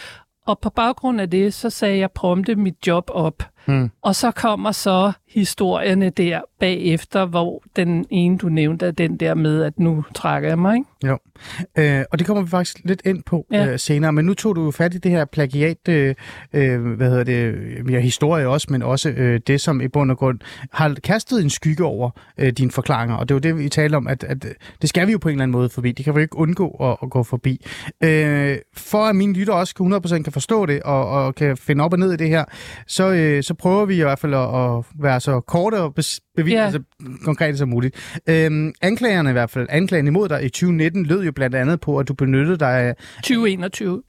[0.45, 3.43] Og på baggrund af det, så sagde jeg prompte mit job op.
[3.65, 3.89] Mm.
[4.01, 9.33] Og så kommer så historierne der bagefter, hvor den ene, du nævnte, er den der
[9.33, 10.89] med, at nu trækker jeg mig, ikke?
[11.07, 11.17] Jo,
[11.77, 13.67] øh, og det kommer vi faktisk lidt ind på ja.
[13.67, 16.15] øh, senere, men nu tog du fat i det her plagiat, øh,
[16.53, 17.55] øh, hvad hedder det,
[17.91, 20.39] ja, historie også, men også øh, det, som i bund og grund
[20.71, 23.97] har kastet en skygge over øh, dine forklaringer, og det er jo det, vi taler
[23.97, 24.45] om, at, at
[24.81, 26.69] det skal vi jo på en eller anden måde forbi, det kan vi ikke undgå
[26.69, 27.65] at, at gå forbi.
[28.03, 31.93] Øh, for at mine lytter også 100% kan forstå det, og, og kan finde op
[31.93, 32.45] og ned i det her,
[32.87, 35.93] så, øh, så prøver vi i hvert fald at, at være så korte og
[36.35, 36.71] bevis, yeah.
[36.71, 36.81] så
[37.23, 38.21] konkrete som muligt.
[38.29, 41.97] Øhm, anklagerne i hvert fald, anklagen imod dig i 2019 lød jo blandt andet på,
[41.97, 42.95] at du benyttede dig af...
[43.15, 44.03] 2021.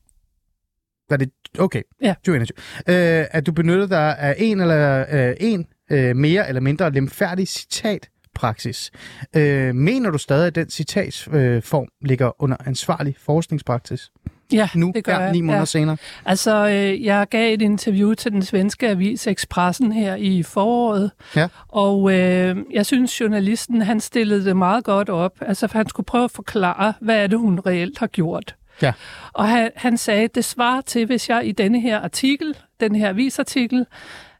[1.11, 1.31] Var det...
[1.59, 2.15] Okay, ja.
[2.25, 2.57] 2021.
[2.89, 7.49] Øh, at du benyttede dig af en eller øh, en øh, mere eller mindre lemfærdig
[7.49, 8.91] citat forskningspraksis.
[9.37, 14.11] Øh, mener du stadig, at den citatsform øh, ligger under ansvarlig forskningspraksis?
[14.53, 15.65] Ja, nu, det gør her, ni måneder ja.
[15.65, 15.97] senere?
[16.25, 21.49] Altså, øh, jeg gav et interview til den svenske avis Expressen her i foråret, Ja.
[21.69, 25.33] og øh, jeg synes, journalisten han stillede det meget godt op.
[25.41, 28.55] Altså, han skulle prøve at forklare, hvad er det, hun reelt har gjort.
[28.83, 28.93] Ja.
[29.33, 33.09] Og han, han sagde, det svarer til, hvis jeg i denne her artikel, den her
[33.09, 33.87] avisartikel,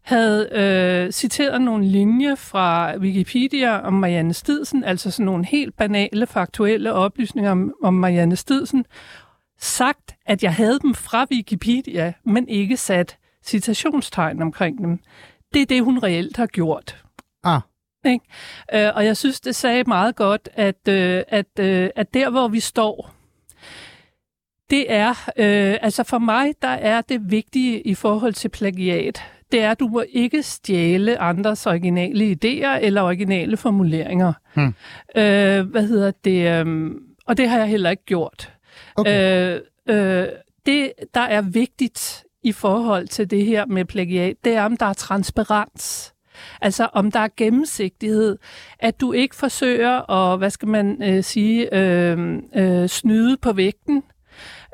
[0.03, 6.27] havde øh, citeret nogle linjer fra Wikipedia om Marianne Stidsen, altså sådan nogle helt banale,
[6.27, 8.85] faktuelle oplysninger om, om Marianne Stidsen,
[9.63, 14.99] sagt, at jeg havde dem fra Wikipedia, men ikke sat citationstegn omkring dem.
[15.55, 17.05] Det er det, hun reelt har gjort.
[17.45, 17.61] Ah,
[18.05, 18.25] Ikke?
[18.75, 22.49] Øh, og jeg synes, det sagde meget godt, at, øh, at, øh, at der, hvor
[22.49, 23.15] vi står,
[24.71, 29.23] det er, øh, altså for mig, der er det vigtige i forhold til plagiat,
[29.53, 34.33] det er, at du må ikke stjæle andres originale idéer eller originale formuleringer.
[34.55, 34.75] Hmm.
[35.17, 36.67] Øh, hvad hedder det?
[36.67, 36.91] Øh,
[37.27, 38.52] og det har jeg heller ikke gjort
[38.97, 39.61] okay.
[39.89, 40.29] Øh, øh,
[40.67, 44.87] det, der er vigtigt i forhold til det her med plagiat, det er, om der
[44.87, 46.15] er transparens.
[46.61, 48.39] Altså om der er gennemsigtighed,
[48.79, 54.03] at du ikke forsøger at, hvad skal man øh, sige, øh, øh, snyde på vægten,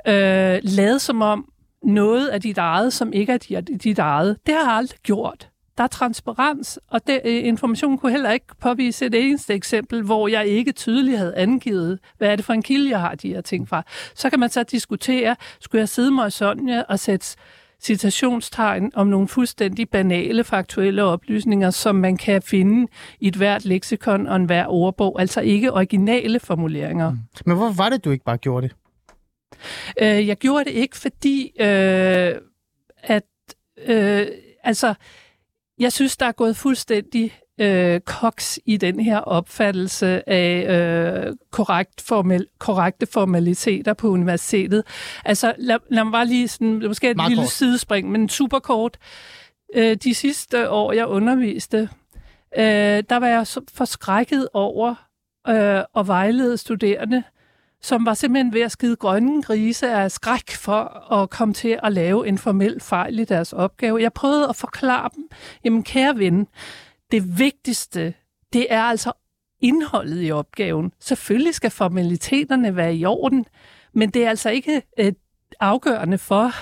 [0.08, 1.52] øh, lade som om
[1.82, 4.36] noget af dit eget, som ikke er dit, dit eget.
[4.46, 5.47] Det har jeg aldrig gjort.
[5.78, 10.28] Der er transparens, og det, øh, information kunne heller ikke påvise et eneste eksempel, hvor
[10.28, 13.40] jeg ikke tydeligt havde angivet, hvad er det for en kilde, jeg har de her
[13.40, 13.82] ting fra.
[14.14, 17.36] Så kan man så diskutere, skulle jeg sidde mig Sonja og sætte
[17.80, 24.26] citationstegn om nogle fuldstændig banale, faktuelle oplysninger, som man kan finde i et hvert leksikon
[24.26, 27.10] og en hver ordbog, altså ikke originale formuleringer.
[27.10, 27.18] Mm.
[27.46, 28.76] Men hvorfor var det, du ikke bare gjorde det?
[30.02, 32.34] Øh, jeg gjorde det ikke, fordi øh,
[33.02, 33.22] at
[33.86, 34.26] øh,
[34.64, 34.94] altså
[35.78, 40.76] jeg synes, der er gået fuldstændig øh, koks i den her opfattelse af
[41.26, 44.84] øh, korrekt formel, korrekte formaliteter på universitetet.
[45.24, 47.50] Altså, lad, lad mig bare lige sådan, måske et Meget lille kort.
[47.50, 48.98] sidespring, men super kort.
[49.74, 51.88] Øh, de sidste år, jeg underviste,
[52.58, 52.64] øh,
[53.10, 54.94] der var jeg så forskrækket over
[55.48, 57.22] øh, at vejlede studerende,
[57.82, 61.92] som var simpelthen ved at skide grønne grise af skræk for at komme til at
[61.92, 64.02] lave en formel fejl i deres opgave.
[64.02, 65.28] Jeg prøvede at forklare dem,
[65.64, 66.46] jamen kære ven,
[67.12, 68.14] det vigtigste,
[68.52, 69.12] det er altså
[69.60, 70.92] indholdet i opgaven.
[71.00, 73.44] Selvfølgelig skal formaliteterne være i orden,
[73.92, 75.12] men det er altså ikke øh,
[75.60, 76.52] afgørende for,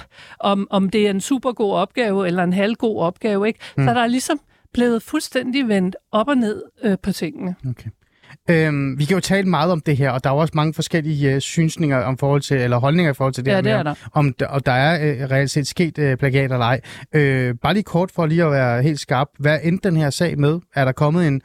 [0.41, 3.47] om, om det er en super god opgave eller en halvgod opgave.
[3.47, 3.61] Ikke?
[3.77, 3.87] Mm.
[3.87, 4.41] Så der er ligesom
[4.73, 7.55] blevet fuldstændig vendt op og ned øh, på tingene.
[7.71, 7.91] Okay.
[8.51, 10.75] Øhm, vi kan jo tale meget om det her, og der er jo også mange
[10.75, 13.71] forskellige øh, synsninger om forhold til, eller holdninger i forhold til det Ja, her det
[13.71, 13.95] med, er der.
[14.13, 16.81] om og der er øh, reelt set sket øh, plagiat eller ej.
[17.13, 19.29] Øh, bare lige kort for lige at være helt skarp.
[19.39, 20.61] Hvad endte den her sag med?
[20.75, 21.43] Er der kommet en,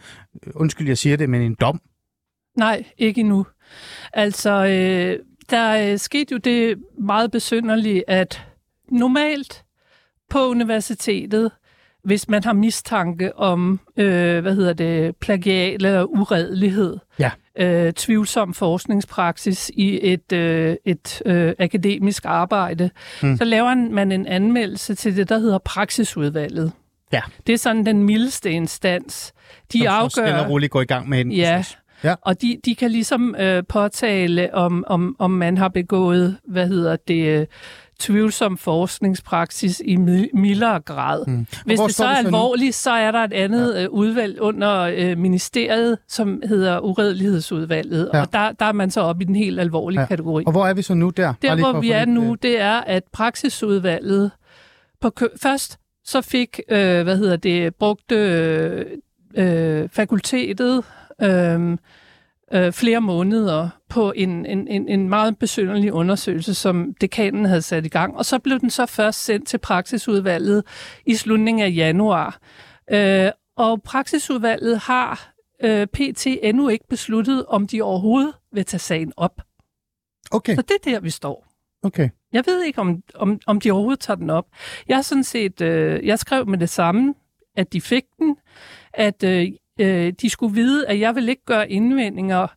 [0.56, 1.82] undskyld jeg siger det, men en dom?
[2.58, 3.46] Nej, ikke endnu.
[4.14, 8.46] Altså, øh, der øh, skete jo det meget besynderlige, at
[8.92, 9.64] normalt
[10.30, 11.52] på universitetet,
[12.04, 17.32] hvis man har mistanke om, øh, hvad hedder det, plagiat eller uredelighed, Ja.
[17.60, 22.90] øh, tvivlsom forskningspraksis i et, øh, et øh, akademisk arbejde,
[23.24, 23.38] Mm.
[23.38, 26.72] så laver man en anmeldelse til det, der hedder praksisudvalget.
[27.14, 27.22] Ja.
[27.48, 29.34] Det er sådan den mildeste instans.
[29.74, 30.38] De Som afgør...
[30.38, 31.78] og roligt går i gang med en Ja, proces.
[32.04, 32.16] Ja.
[32.22, 36.96] og de, de kan ligesom øh, påtale, om, om, om man har begået, hvad hedder
[37.08, 37.48] det,
[38.02, 41.26] tvivlsom forskningspraksis i mi- mildere grad.
[41.28, 41.48] Mm.
[41.66, 43.84] Hvis det så er alvorligt, så er der et andet ja.
[43.84, 48.22] øh, udvalg under øh, ministeriet, som hedder uredelighedsudvalget, Ja.
[48.22, 50.06] og der, der er man så oppe i den helt alvorlige Ja.
[50.06, 50.44] kategori.
[50.46, 51.34] Og hvor er vi så nu der?
[51.42, 54.32] Der, hvor vi er nu, øh, det er, at praksisudvalget
[55.02, 58.16] på kø- først så fik, øh, hvad hedder det, brugte
[59.36, 60.84] øh, fakultetet
[61.22, 61.78] øh,
[62.54, 67.86] øh, flere måneder på en, en, en, en meget besynderlig undersøgelse, som dekanen havde sat
[67.86, 68.18] i gang.
[68.18, 70.64] Og så blev den så først sendt til praksisudvalget
[71.06, 72.40] i slutningen af januar.
[72.92, 75.34] Øh, og praksisudvalget har
[75.64, 79.42] øh, PT endnu ikke besluttet, om de overhovedet vil tage sagen op.
[80.32, 81.48] Okay, Så det er der, vi står.
[81.84, 82.10] okay.
[82.34, 84.46] Jeg ved ikke, om, om, om de overhovedet tager den op.
[84.88, 87.14] Jeg har sådan set, øh, jeg skrev med det samme,
[87.56, 88.38] at de fik den,
[88.94, 89.52] at øh,
[89.82, 92.48] øh, de skulle vide, at jeg vil ikke gøre indvendinger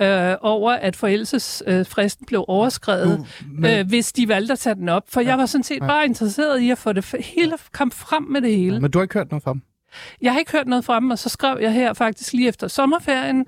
[0.00, 3.26] øh, over, at forældelsesfristen øh, blev overskrevet, Nu,
[3.60, 5.02] men, øh, hvis de valgte at tage den op.
[5.08, 5.86] For jeg var sådan set Ja.
[5.86, 8.80] bare interesseret i at få det hele kom frem med det hele.
[8.80, 9.62] men du har ikke hørt noget fra dem?
[10.22, 12.68] Jeg har ikke hørt noget fra dem, og så skrev jeg her faktisk lige efter
[12.68, 13.46] sommerferien,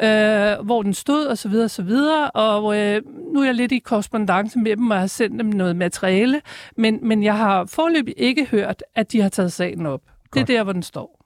[0.00, 0.52] ja.
[0.52, 3.02] øh, hvor den stod og så videre og så videre, og øh,
[3.34, 6.40] nu er jeg lidt i korrespondence med dem, og har sendt dem noget materiale,
[6.76, 10.00] men, men jeg har forløbig ikke hørt, at de har taget sagen op.
[10.02, 10.48] Det er Godt.
[10.48, 11.24] der, hvor den står.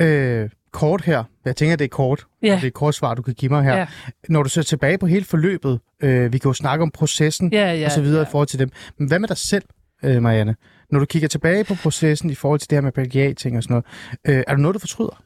[0.00, 2.52] Øh, kort her, jeg tænker, det er kort, Ja.
[2.52, 3.76] og det er et kort svar, du kan give mig her.
[3.76, 3.86] Ja.
[4.28, 7.72] Når du ser tilbage på hele forløbet, øh, vi kan jo snakke om processen Ja,
[7.72, 8.26] ja, og så videre ja.
[8.28, 8.70] i forhold til dem.
[8.98, 9.64] Men hvad med dig selv,
[10.04, 10.56] øh, Marianne?
[10.90, 13.72] Når du kigger tilbage på processen i forhold til det her med plagiat-ting og sådan
[13.74, 15.22] noget, øh, er der noget, du fortryder?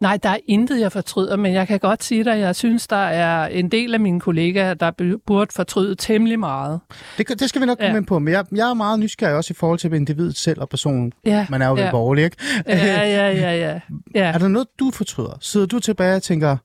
[0.00, 2.86] Nej, der er intet, jeg fortryder, men jeg kan godt sige dig, at jeg synes,
[2.86, 6.80] der er en del af mine kollegaer, der bu- burde fortryde temmelig meget.
[7.18, 7.96] Det, det skal vi nok komme Ja.
[7.96, 10.68] ind på, men jeg, jeg er meget nysgerrig også i forhold til individet selv og
[10.68, 11.12] personen.
[11.24, 11.84] Ja, Man er jo ja.
[11.84, 11.90] ja.
[11.90, 12.36] borgerlig, ikke?
[12.66, 13.80] ja, ja, ja, ja.
[14.24, 14.24] ja.
[14.32, 15.38] Er der noget, du fortryder?
[15.40, 16.56] Sidder du tilbage og tænker,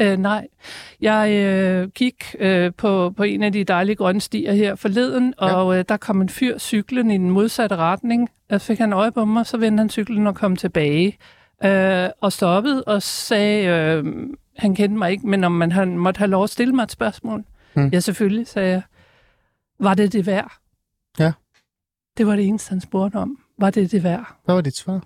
[0.00, 0.46] Øh, nej.
[1.00, 5.54] Jeg øh, gik øh, på, på en af de dejlige grønne stier her forleden, Ja.
[5.54, 8.28] og øh, der kom en fyr cyklen i den modsatte retning.
[8.50, 11.18] Jeg fik han øje på mig, så vendte han cyklen og kom tilbage.
[11.64, 14.04] Øh, og stoppede og sagde, øh,
[14.56, 16.90] han kendte mig ikke, men om man han måtte have lov at stille mig et
[16.90, 17.44] spørgsmål.
[17.74, 17.88] Hmm.
[17.92, 18.82] Ja, selvfølgelig, sagde jeg.
[19.80, 20.52] Var det det værd?
[21.18, 21.32] Ja.
[22.18, 23.38] Det var det eneste, han spurgte om.
[23.58, 24.36] Var det det værd?
[24.44, 25.02] hvad var dit svar?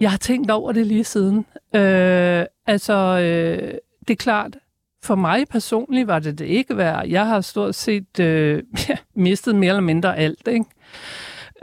[0.00, 1.46] Jeg har tænkt over det lige siden.
[1.74, 3.74] Øh, altså, øh,
[4.10, 4.56] det er klart,
[5.02, 7.06] for mig personligt var det det ikke værd.
[7.08, 8.62] Jeg har stort set øh,
[9.14, 10.48] mistet mere eller mindre alt.
[10.48, 10.64] Ikke?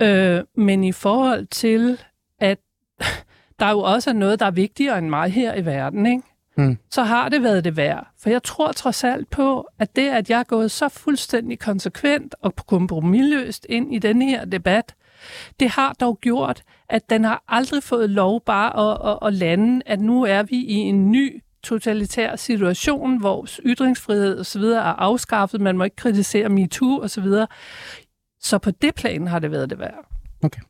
[0.02, 2.02] Øh, men i forhold til,
[2.40, 2.58] at
[3.60, 6.24] der jo også er noget, der er vigtigere end mig her i verden, ikke?
[6.58, 6.78] Mm.
[6.92, 8.08] så har det været det værd.
[8.20, 12.36] For jeg tror trods alt på, at det, at jeg er gået så fuldstændig konsekvent
[12.42, 14.96] og kompromilløst ind i den her debat,
[15.60, 19.82] det har dog gjort, at den har aldrig fået lov bare at, at, at lande,
[19.86, 24.62] at nu er vi i en ny totalitær situation, hvor ytringsfrihed osv.
[24.62, 27.26] er afskaffet, man må ikke kritisere MeToo osv.
[28.40, 30.06] Så på det plan har det været det værd.
[30.44, 30.62] Okay.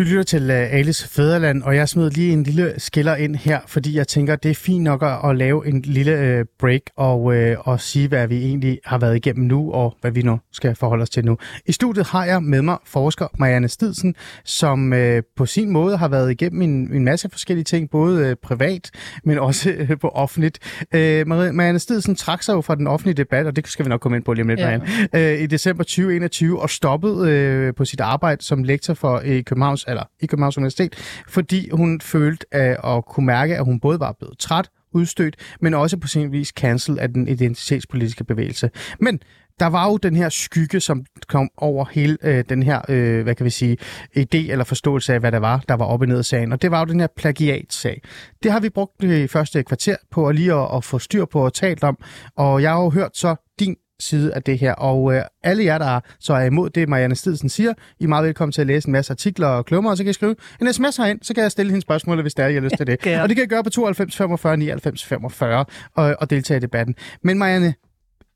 [0.00, 3.60] Du lytter til uh, Alice Fæderland, og jeg smed lige en lille skiller ind her,
[3.66, 7.34] fordi jeg tænker, det er fint nok at, lave en lille uh, break og, uh,
[7.58, 11.02] og sige, hvad vi egentlig har været igennem nu, og hvad vi nu skal forholde
[11.02, 11.38] os til nu.
[11.66, 14.94] I studiet har jeg med mig forsker Marianne Stidsen, som
[15.36, 18.90] på sin måde har været igennem en, en masse forskellige ting, både privat,
[19.24, 20.58] men også på offentligt.
[20.92, 24.16] Marianne Stidsen trak sig jo fra den offentlige debat, og det skal vi nok komme
[24.16, 24.78] ind på lige om lidt, Ja.
[24.78, 29.42] Marianne, øh, i december 2021 og stoppede øh, på sit arbejde som lektor for i
[29.42, 34.00] Københavns eller i Københavns Universitet, fordi hun følte øh, at kunne mærke, at hun både
[34.00, 38.70] var blevet træt, udstødt, men også på sin vis cancel af den identitetspolitiske bevægelse.
[39.00, 39.20] Men
[39.60, 43.34] der var jo den her skygge, som kom over hele øh, den her, øh, hvad
[43.34, 43.76] kan vi sige,
[44.16, 46.52] idé eller forståelse af, hvad der var, der var oppe og ned i sagen.
[46.52, 48.02] Og det var jo den her plagiatsag.
[48.42, 51.44] Det har vi brugt det første kvarter på at lige at, at få styr på
[51.44, 51.98] og talt om.
[52.36, 54.72] Og jeg har jo hørt så din side af det her.
[54.72, 58.24] Og øh, alle jer, der så er imod det, Marianne Stidsen siger, I er meget
[58.24, 60.72] velkommen til at læse en masse artikler og klummer, og så kan I skrive en
[60.72, 62.86] sms herind, så kan jeg stille hende spørgsmål, hvis der er, I har lyst til
[62.86, 63.00] det.
[63.02, 63.22] gerne.
[63.22, 66.94] Og det kan jeg gøre på 92 45 99 45 og, og deltage i debatten.
[67.24, 67.74] Men Marianne,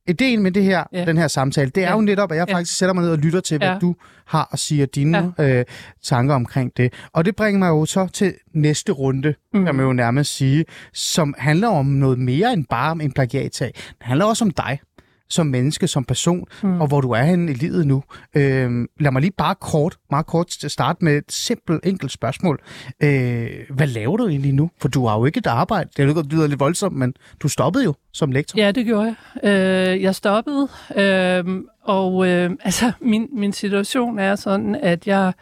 [0.08, 1.04] ideen med det her, Ja.
[1.04, 1.94] den her samtale, det er Ja.
[1.94, 2.54] jo netop, at jeg Ja.
[2.54, 3.78] faktisk sætter mig ned og lytter til, hvad Ja.
[3.78, 3.94] du
[4.26, 5.64] har at sige og dine øh,
[6.02, 6.92] tanker omkring det.
[7.12, 9.64] Og det bringer mig jo så til næste runde, mm.
[9.64, 13.72] Kan man jo nærmest sige, som handler om noget mere end bare en plagiatsag.
[13.74, 14.78] Det handler også om dig
[15.28, 16.80] som menneske, som person, mm.
[16.80, 18.02] og hvor du er henne i livet nu.
[18.34, 22.60] Øhm, lad mig lige bare kort, meget kort starte med et simpelt, enkelt spørgsmål.
[23.02, 24.70] Øh, hvad laver du egentlig nu?
[24.80, 25.90] For du har jo ikke et arbejde.
[25.96, 28.58] Det lyder- lyder lidt voldsomt, men du stoppede jo som lektor.
[28.60, 29.50] Ja, det gjorde jeg.
[29.94, 31.44] Øh, jeg stoppede, øh,
[31.84, 35.32] og øh, altså, min, min situation er sådan, at jeg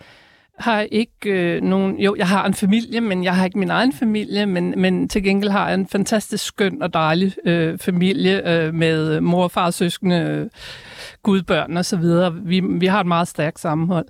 [0.58, 1.98] har ikke øh, nogen...
[1.98, 5.22] Jo, jeg har en familie, men jeg har ikke min egen familie, men, men til
[5.22, 10.16] gengæld har jeg en fantastisk skøn og dejlig øh, familie øh, med mor, far, søskende,
[10.16, 10.50] øh,
[11.22, 12.34] gudbørn og så videre.
[12.34, 14.06] Vi, vi har et meget stærkt sammenhold.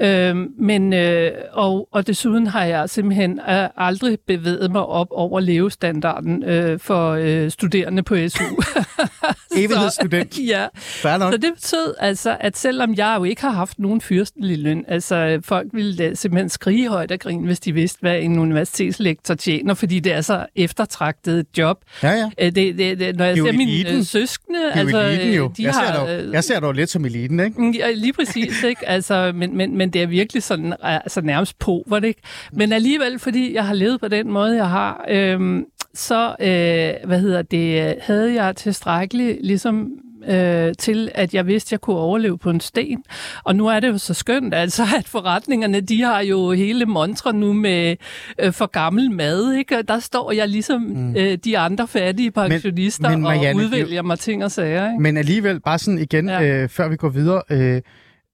[0.00, 5.40] Øh, men, øh, og, og desuden har jeg simpelthen øh, aldrig bevæget mig op over
[5.40, 8.44] levestandarden øh, for øh, studerende på SU.
[9.56, 10.38] Evighedsstudent.
[10.52, 10.66] ja,
[11.02, 15.40] så det betød altså, at selvom jeg jo ikke har haft nogen fyrstelig løn, altså
[15.44, 20.00] folk ville simpelthen skrige højt og grine, hvis de vidste, hvad en universitetslektor tjener, fordi
[20.00, 21.78] det er så eftertragtet et job.
[22.02, 22.30] Ja, ja.
[22.40, 23.98] Øh, Det, det, det, når jeg er ser mine eliten.
[23.98, 25.52] øh, søskende, Det er jo altså, eliten jo.
[25.56, 25.98] de Jeg ser, har...
[25.98, 27.60] dog, øh, jeg ser dog lidt som eliten, ikke?
[27.62, 28.88] Mm, Ja, lige præcis, ikke?
[28.88, 32.22] Altså, men, men, men det er virkelig sådan, altså nærmest på, var det ikke?
[32.52, 37.20] Men alligevel, fordi jeg har levet på den måde, jeg har, øhm, så, øh, hvad
[37.20, 39.90] hedder det, havde jeg tilstrækkeligt ligesom
[40.26, 43.04] øh, til, at jeg vidste, at jeg kunne overleve på en sten.
[43.44, 47.32] Og nu er det jo så skønt, altså, at forretningerne, de har jo hele montre
[47.32, 47.96] nu med
[48.38, 49.78] øh, for gammel mad, ikke?
[49.78, 51.16] Og der står jeg ligesom mm.
[51.16, 55.02] øh, de andre fattige pensionister men Marianne, og er udvælger mig ting og sager, ikke?
[55.02, 56.28] Men alligevel, bare sådan igen.
[56.28, 56.42] Ja.
[56.42, 57.82] øh, før vi går videre, øh,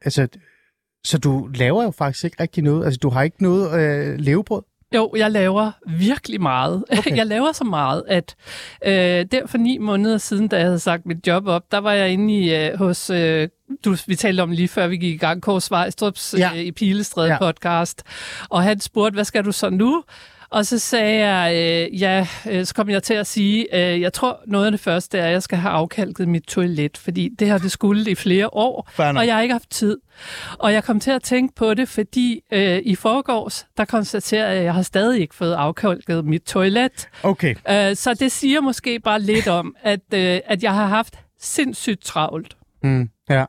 [0.05, 0.29] altså,
[1.05, 2.85] så du laver jo faktisk ikke rigtig noget.
[2.85, 4.62] Altså, du har ikke noget øh, levebrød.
[4.95, 6.85] Jo, jeg laver virkelig meget.
[6.99, 7.17] Okay.
[7.17, 8.35] Jeg laver så meget, at
[8.87, 11.93] øh, der for ni måneder siden, da jeg havde sagt mit job op, der var
[11.93, 13.49] jeg inde i, øh, hos, øh,
[13.85, 16.51] du, vi talte om lige før vi gik i gang, Kåre Svejstrup's ja.
[16.55, 17.38] øh, i Pilestræde ja.
[17.38, 18.03] podcast,
[18.49, 20.03] og han spurgte, hvad skal du så nu?
[20.55, 24.12] Og så sagde jeg, øh, ja, øh, så kom jeg til at sige, øh, jeg
[24.12, 27.49] tror noget af det første er, at jeg skal have afkalket mit toilet, fordi det
[27.49, 29.19] har det skulle i flere år, Færne.
[29.19, 29.99] og jeg har ikke haft tid.
[30.59, 34.59] Og jeg kom til at tænke på det, fordi øh, i forgårs, der konstaterer jeg,
[34.59, 37.09] at jeg har stadig ikke fået afkalket mit toilet.
[37.23, 37.55] Okay.
[37.71, 42.03] Øh, så det siger måske bare lidt om, at, øh, at jeg har haft sindssygt
[42.03, 42.57] travlt.
[42.83, 43.45] Mm, ja.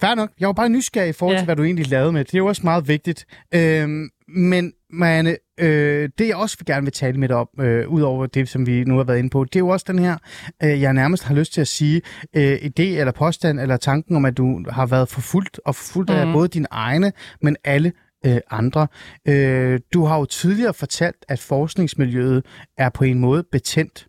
[0.00, 0.30] Fair nok.
[0.40, 1.40] Jeg var bare nysgerrig i forhold ja.
[1.40, 2.24] til, hvad du egentlig lavede med.
[2.24, 3.26] Det er jo også meget vigtigt.
[3.54, 7.88] Øhm, men Marianne, øh, det jeg også vil gerne vil tale med dig om, øh,
[7.88, 9.98] ud over det, som vi nu har været inde på, det er jo også den
[9.98, 10.16] her,
[10.62, 12.02] øh, jeg nærmest har lyst til at sige,
[12.36, 16.16] øh, idé eller påstand eller tanken om, at du har været forfulgt, og forfulgt mm.
[16.16, 17.92] af både dine egne, men alle
[18.26, 18.86] øh, andre.
[19.28, 22.46] Øh, du har jo tidligere fortalt, at forskningsmiljøet
[22.78, 24.08] er på en måde betændt.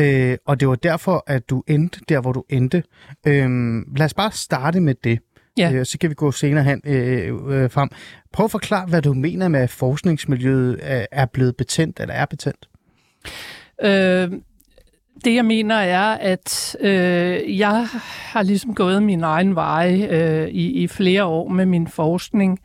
[0.00, 2.82] Øh, og det var derfor, at du endte der, hvor du endte.
[3.26, 3.50] Øh,
[3.96, 5.18] lad os bare starte med det.
[5.60, 5.72] Ja.
[5.72, 7.88] Øh, så kan vi gå senere hen øh, øh, frem.
[8.32, 10.80] Prøv at forklare, hvad du mener med, at forskningsmiljøet
[11.12, 12.68] er blevet betændt, eller er betændt.
[13.82, 14.40] Øh,
[15.24, 17.86] det jeg mener er, at øh, jeg
[18.32, 22.60] har ligesom gået min egen vej øh, i, i flere år med min forskning.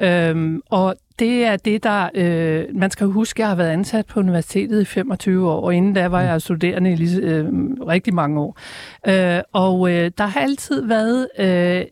[0.00, 2.08] Øhm, og det er det, der...
[2.14, 5.74] Øh, man skal huske, at jeg har været ansat på universitetet i 25 år, og
[5.74, 7.46] inden da var jeg studerende i lige, øh,
[7.88, 8.58] rigtig mange år.
[9.06, 11.82] Øh, og øh, der har altid været øh,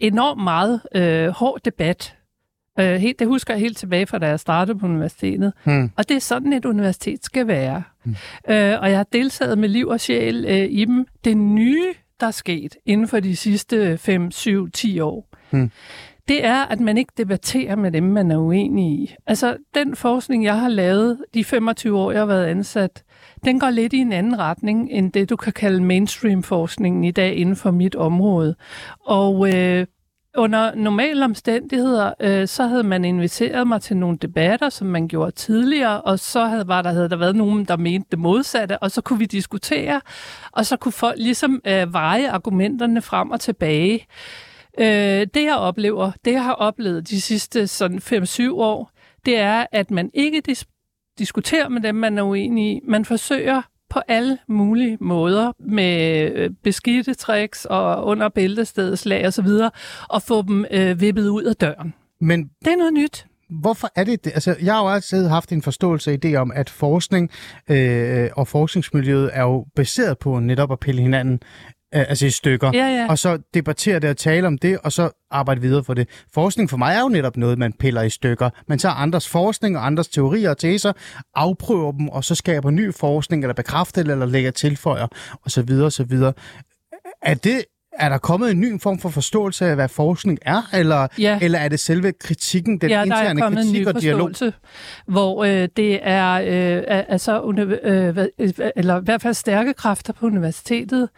[0.00, 2.16] enormt meget øh, hård debat.
[2.80, 5.52] Øh, helt, det husker jeg helt tilbage fra, da jeg startede på universitetet.
[5.64, 5.90] Hmm.
[5.96, 7.82] Og det er sådan, et universitet skal være.
[8.04, 8.14] Hmm.
[8.48, 11.06] Øh, og jeg har deltaget med liv og sjæl øh, i dem.
[11.24, 15.70] Det nye, der er sket inden for de sidste 5, 7, 10 år, hmm
[16.28, 19.14] det er, at man ikke debatterer med dem, man er uenig i.
[19.26, 23.02] Altså, den forskning, jeg har lavet de 25 år, jeg har været ansat,
[23.44, 27.36] den går lidt i en anden retning end det, du kan kalde mainstream-forskningen i dag
[27.36, 28.54] inden for mit område.
[29.00, 29.86] Og øh,
[30.36, 35.30] under normale omstændigheder, øh, så havde man inviteret mig til nogle debatter, som man gjorde
[35.30, 38.90] tidligere, og så havde, var der, havde der været nogen, der mente det modsatte, og
[38.90, 40.00] så kunne vi diskutere,
[40.52, 44.06] og så kunne folk ligesom øh, veje argumenterne frem og tilbage.
[44.78, 48.90] Øh, det jeg oplever, det jeg har oplevet de sidste sådan 5-7 år,
[49.26, 50.81] det er, at man ikke dis-
[51.18, 52.80] diskuterer med dem, man er uenig i.
[52.88, 59.48] Man forsøger på alle mulige måder med øh, beskidte tricks og under bæltestedeslag osv.
[60.08, 61.94] og få dem øh, vippet ud af døren.
[62.20, 63.26] Men det er noget nyt.
[63.60, 64.32] Hvorfor er det det?
[64.34, 67.30] Altså, jeg har jo altid haft en forståelse af idé om, at forskning
[67.70, 71.40] øh, og forskningsmiljøet er jo baseret på netop at pille hinanden
[71.92, 73.06] altså i stykker, ja, ja.
[73.08, 76.08] og så debattere det og tale om det, og så arbejde videre for det.
[76.34, 78.50] Forskning for mig er jo netop noget, man piller i stykker.
[78.68, 80.92] Man tager andres forskning og andres teorier og teser,
[81.34, 85.06] afprøver dem, og så skaber ny forskning, eller bekræfter eller lægger tilføjer,
[85.46, 85.70] osv.
[85.72, 86.12] osv.
[87.22, 91.06] Er det er der kommet en ny form for forståelse af, hvad forskning er, eller,
[91.18, 91.38] ja.
[91.42, 94.30] eller er det selve kritikken, den ja, interne der er kritik en ny og dialog?
[95.06, 97.42] hvor øh, det er øh, altså,
[98.38, 101.08] øh, eller i hvert fald stærke kræfter på universitetet,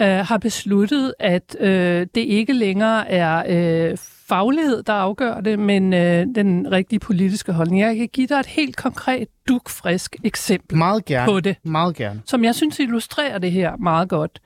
[0.00, 3.96] øh, har besluttet, at øh, det ikke længere er øh,
[4.28, 7.80] faglighed, der afgør det, men øh, den rigtige politiske holdning.
[7.80, 11.32] Jeg kan give dig et helt konkret, dukfrisk eksempel meget gerne.
[11.32, 11.56] på det.
[11.62, 12.22] Meget gerne.
[12.24, 14.40] Som jeg synes illustrerer det her meget godt.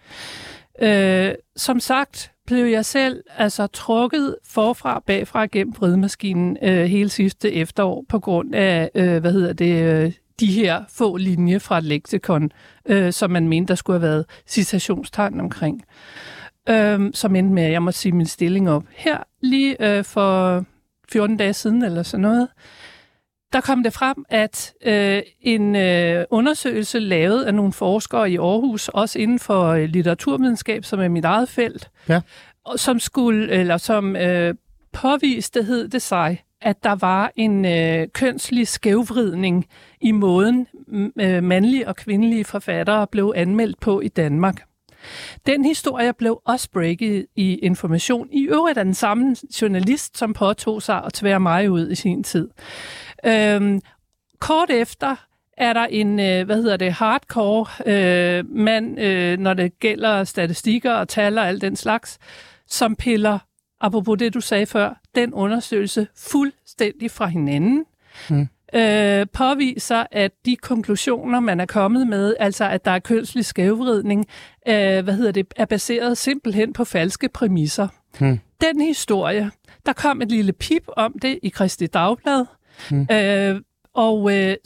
[0.83, 7.53] Øh, som sagt blev jeg selv altså trukket forfra bagfra gennem vridemaskinen øh, hele sidste
[7.53, 10.13] efterår på grund af, øh, hvad hedder det, øh,
[10.43, 12.53] de her få linjer fra et leksikon,
[12.87, 15.83] øh, som man mente, der skulle have været citationstegn omkring.
[16.69, 18.85] Øh, som endte med, at jeg må sige min stilling op.
[18.91, 20.65] Her lige øh, for
[21.13, 22.49] 14 dage siden eller sådan noget,
[23.53, 28.89] der kom det frem, at øh, en øh, undersøgelse lavet af nogle forskere i Aarhus,
[28.89, 32.21] også inden for øh, litteraturvidenskab, som er mit eget felt, ja.
[32.77, 34.55] som skulle, eller som øh,
[34.93, 39.67] påviste, hed det sig, at der var en øh, kønslig skævvridning
[40.03, 40.67] i måden
[41.21, 44.63] øh, mandlige og kvindelige forfattere blev anmeldt på i Danmark.
[45.47, 48.29] Den historie blev også breaket i Information.
[48.33, 52.25] I øvrigt af den samme journalist, som påtog sig at tvære mig ud i sin
[52.25, 52.49] tid.
[53.27, 53.81] Øhm,
[54.39, 55.17] kort efter
[55.57, 60.93] er der en, øh, hvad hedder det, hardcore øh, mand, øh, når det gælder statistikker
[60.93, 62.19] og tal og alt den slags,
[62.67, 63.39] som piller
[63.83, 67.85] apropos det, du sagde før, den undersøgelse fuldstændig fra hinanden.
[68.31, 68.49] Mm.
[68.75, 74.27] Øh, påviser, at de konklusioner, man er kommet med, altså at der er kønslig skævvridning,
[74.69, 77.89] øh, hvad hedder det, er baseret simpelthen på falske præmisser.
[78.21, 78.41] Mm.
[78.61, 79.51] Den historie,
[79.87, 82.45] der kom et lille pip om det i Kristi Dagblad,
[82.91, 83.07] Mm.
[83.13, 83.61] Øh,
[83.95, 84.57] og øh,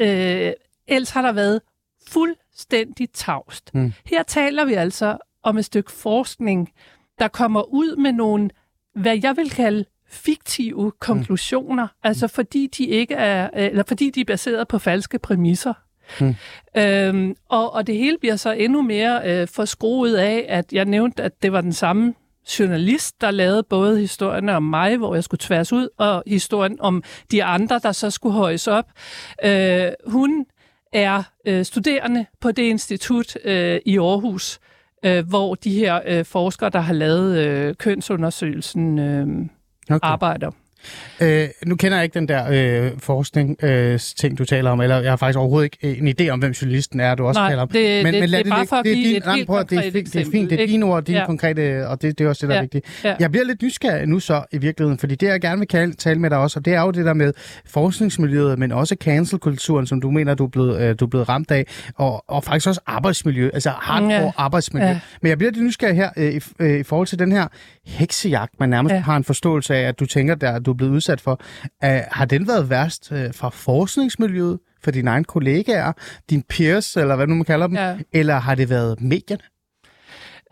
[0.00, 0.52] øh,
[0.88, 1.60] ellers har der været
[2.08, 3.74] fuldstændig tavst.
[3.74, 3.92] Mm.
[4.06, 6.72] Her taler vi altså om et stykke forskning,
[7.18, 8.50] der kommer ud med nogle,
[8.94, 12.08] hvad jeg vil kalde fiktive konklusioner, mm.
[12.08, 15.72] altså fordi de ikke er, eller fordi de er baseret på falske præmisser.
[16.20, 16.34] Mm.
[16.76, 21.22] Øhm, og, og det hele bliver så endnu mere øh, forskruet af, at jeg nævnte,
[21.22, 22.14] at det var den samme
[22.58, 27.02] journalist, der lavede både historien om mig, hvor jeg skulle tværs ud, og historien om
[27.30, 28.84] de andre, der så skulle højes op.
[29.44, 30.46] Øh, hun
[30.92, 34.58] er øh, studerende på det institut øh, i Aarhus,
[35.04, 39.26] øh, hvor de her øh, forskere, der har lavet øh, kønsundersøgelsen, øh,
[39.90, 40.08] okay.
[40.08, 40.52] arbejder.
[41.20, 42.44] Øh, nu kender jeg ikke den der
[42.86, 46.28] øh, forskning øh, ting, du taler om, eller jeg har faktisk overhovedet ikke en idé
[46.28, 47.68] om, hvem journalisten er, du også Nej, taler om.
[47.68, 49.46] Det, men, det, men lad det, det er bare for at give din, et helt
[49.46, 51.26] prøv, det, er, fint, det er fint, det er dine ord, dine ja.
[51.26, 52.58] konkrete, og det, det er også det, der ja.
[52.58, 53.04] er vigtigt.
[53.04, 53.14] Ja.
[53.20, 56.30] Jeg bliver lidt nysgerrig nu så i virkeligheden, fordi det, jeg gerne vil tale med
[56.30, 57.32] dig også, og det er jo det der med
[57.66, 61.50] forskningsmiljøet, men også cancelkulturen, som du mener, du er blevet, øh, du er blevet ramt
[61.50, 64.30] af, og, og faktisk også arbejdsmiljø, altså hardcore ja.
[64.36, 64.88] arbejdsmiljø.
[64.88, 65.00] Ja.
[65.22, 67.46] Men jeg bliver lidt nysgerrig her øh, i, øh, i forhold til den her
[67.86, 69.00] heksejagt, man nærmest ja.
[69.00, 71.40] har en forståelse af, at du tænker, at du er blevet udsat for.
[71.84, 75.92] Uh, har den været værst uh, fra forskningsmiljøet, for dine egne kollegaer,
[76.30, 77.96] din peers, eller hvad nu man kalder dem, ja.
[78.12, 79.42] eller har det været medierne?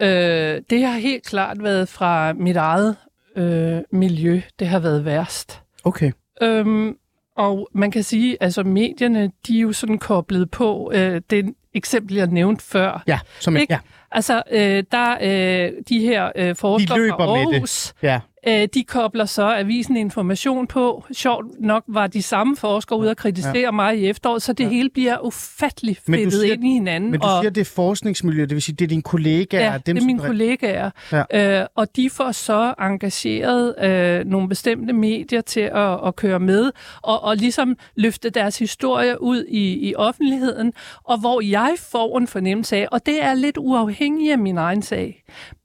[0.02, 2.96] Øh, det har helt klart været fra mit eget
[3.36, 4.40] øh, miljø.
[4.58, 5.62] Det har været værst.
[5.84, 6.12] Okay.
[6.42, 6.96] Øhm,
[7.36, 12.16] og man kan sige, altså medierne, de er jo sådan koblet på øh, den eksempel,
[12.16, 13.02] jeg nævnte før.
[13.06, 13.78] Ja, som et, ja.
[14.16, 18.20] Altså, øh, der øh, de her øh, forskere de fra Aarhus, Ja.
[18.48, 21.04] Øh, de kobler så avisen information på.
[21.12, 23.70] Sjovt nok var de samme forskere ude at kritisere ja.
[23.70, 24.68] mig i efteråret, så det ja.
[24.68, 27.10] hele bliver ufattelig fedtet siger, ind i hinanden.
[27.10, 29.72] Men du og, siger, det er forskningsmiljø, det vil sige, det er dine kollegaer?
[29.72, 30.26] Ja, dem, det er mine som...
[30.26, 30.90] kollegaer.
[31.12, 31.60] Ja.
[31.60, 36.72] Øh, og de får så engageret øh, nogle bestemte medier til at, at køre med,
[37.02, 40.72] og, og ligesom løfte deres historie ud i, i offentligheden,
[41.04, 44.82] og hvor jeg får en fornemmelse af, og det er lidt uafhængigt af min egen
[44.82, 45.24] sag,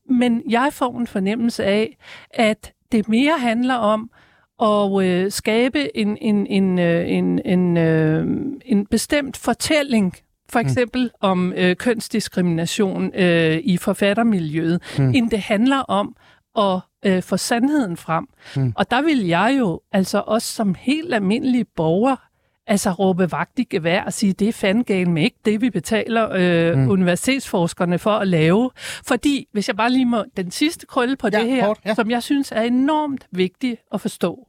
[0.09, 1.97] men jeg får en fornemmelse af,
[2.33, 4.09] at det mere handler om
[4.61, 8.27] at øh, skabe en, en, en, øh, en, en, øh,
[8.65, 10.13] en bestemt fortælling,
[10.49, 10.65] for mm.
[10.65, 11.09] eksempel mm.
[11.21, 15.13] om øh, kønsdiskrimination øh, i forfattermiljøet, mm.
[15.15, 16.15] end det handler om
[16.57, 18.27] at øh, få sandheden frem.
[18.55, 18.73] Mm.
[18.75, 22.15] Og der vil jeg jo altså også som helt almindelig borger
[22.67, 26.29] altså råbe vagt i gevær og sige, det er fandgale med ikke det, vi betaler
[26.33, 26.89] øh, mm.
[26.89, 28.71] universitetsforskerne for at lave.
[29.05, 31.93] Fordi, hvis jeg bare lige må, den sidste krølle på ja, det her, kort, ja.
[31.93, 34.47] som jeg synes er enormt vigtigt at forstå.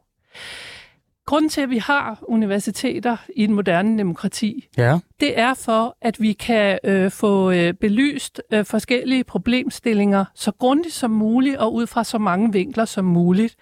[1.27, 4.99] Grunden til, at vi har universiteter i et moderne demokrati, ja.
[5.21, 10.95] det er for, at vi kan øh, få øh, belyst øh, forskellige problemstillinger så grundigt
[10.95, 13.57] som muligt og ud fra så mange vinkler som muligt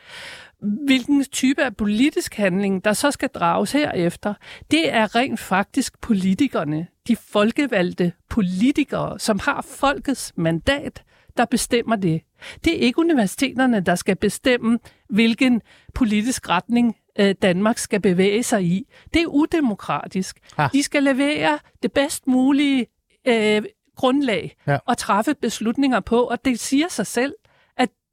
[0.63, 4.35] hvilken type af politisk handling, der så skal drages herefter,
[4.71, 11.03] det er rent faktisk politikerne, de folkevalgte politikere, som har folkets mandat,
[11.37, 12.23] der bestemmer det.
[12.65, 15.63] Det er ikke universiteterne, der skal bestemme, hvilken
[15.95, 18.87] politisk retning øh, Danmark skal bevæge sig i.
[19.15, 20.39] Det er udemokratisk.
[20.59, 20.71] Ah.
[20.73, 22.87] De skal levere det bedst mulige
[23.27, 23.63] øh,
[23.97, 24.79] grundlag ja.
[24.87, 27.35] og træffe beslutninger på, og det siger sig selv,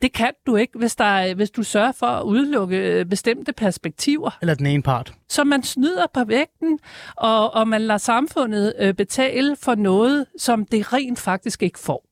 [0.01, 3.53] det kan du ikke, hvis, der er, hvis du sørger for at udelukke øh, bestemte
[3.53, 4.37] perspektiver.
[4.41, 5.13] Eller den ene part.
[5.29, 6.79] Så man snyder på vægten,
[7.15, 12.06] og, og man lader samfundet øh, betale for noget, som det rent faktisk ikke får.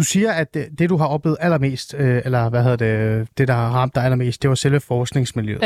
[0.00, 3.48] Du siger, at det, det du har oplevet allermest, øh, eller hvad hedder det, det
[3.48, 5.62] der har ramt dig allermest, det var selve forskningsmiljøet.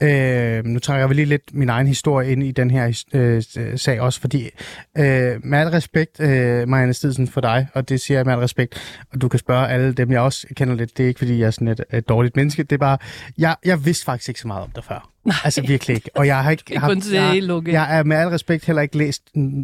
[0.00, 0.58] Ja.
[0.58, 3.42] Øh, nu trækker jeg lige lidt min egen historie ind i den her øh,
[3.78, 4.50] sag også, fordi
[4.98, 8.38] øh, med al respekt, øh, Marianne Stidsen, for dig, og det siger jeg med al
[8.38, 11.38] respekt, og du kan spørge alle dem, jeg også kender lidt, det er ikke, fordi
[11.38, 12.98] jeg er sådan et, et dårligt menneske, det er bare,
[13.38, 15.10] jeg, jeg vidste faktisk ikke så meget om det før.
[15.28, 15.36] Nej.
[15.44, 16.10] Altså virkelig ikke.
[16.14, 16.64] Og jeg har ikke...
[16.72, 19.22] Jeg, har, jeg, jeg er med al respekt heller ikke læst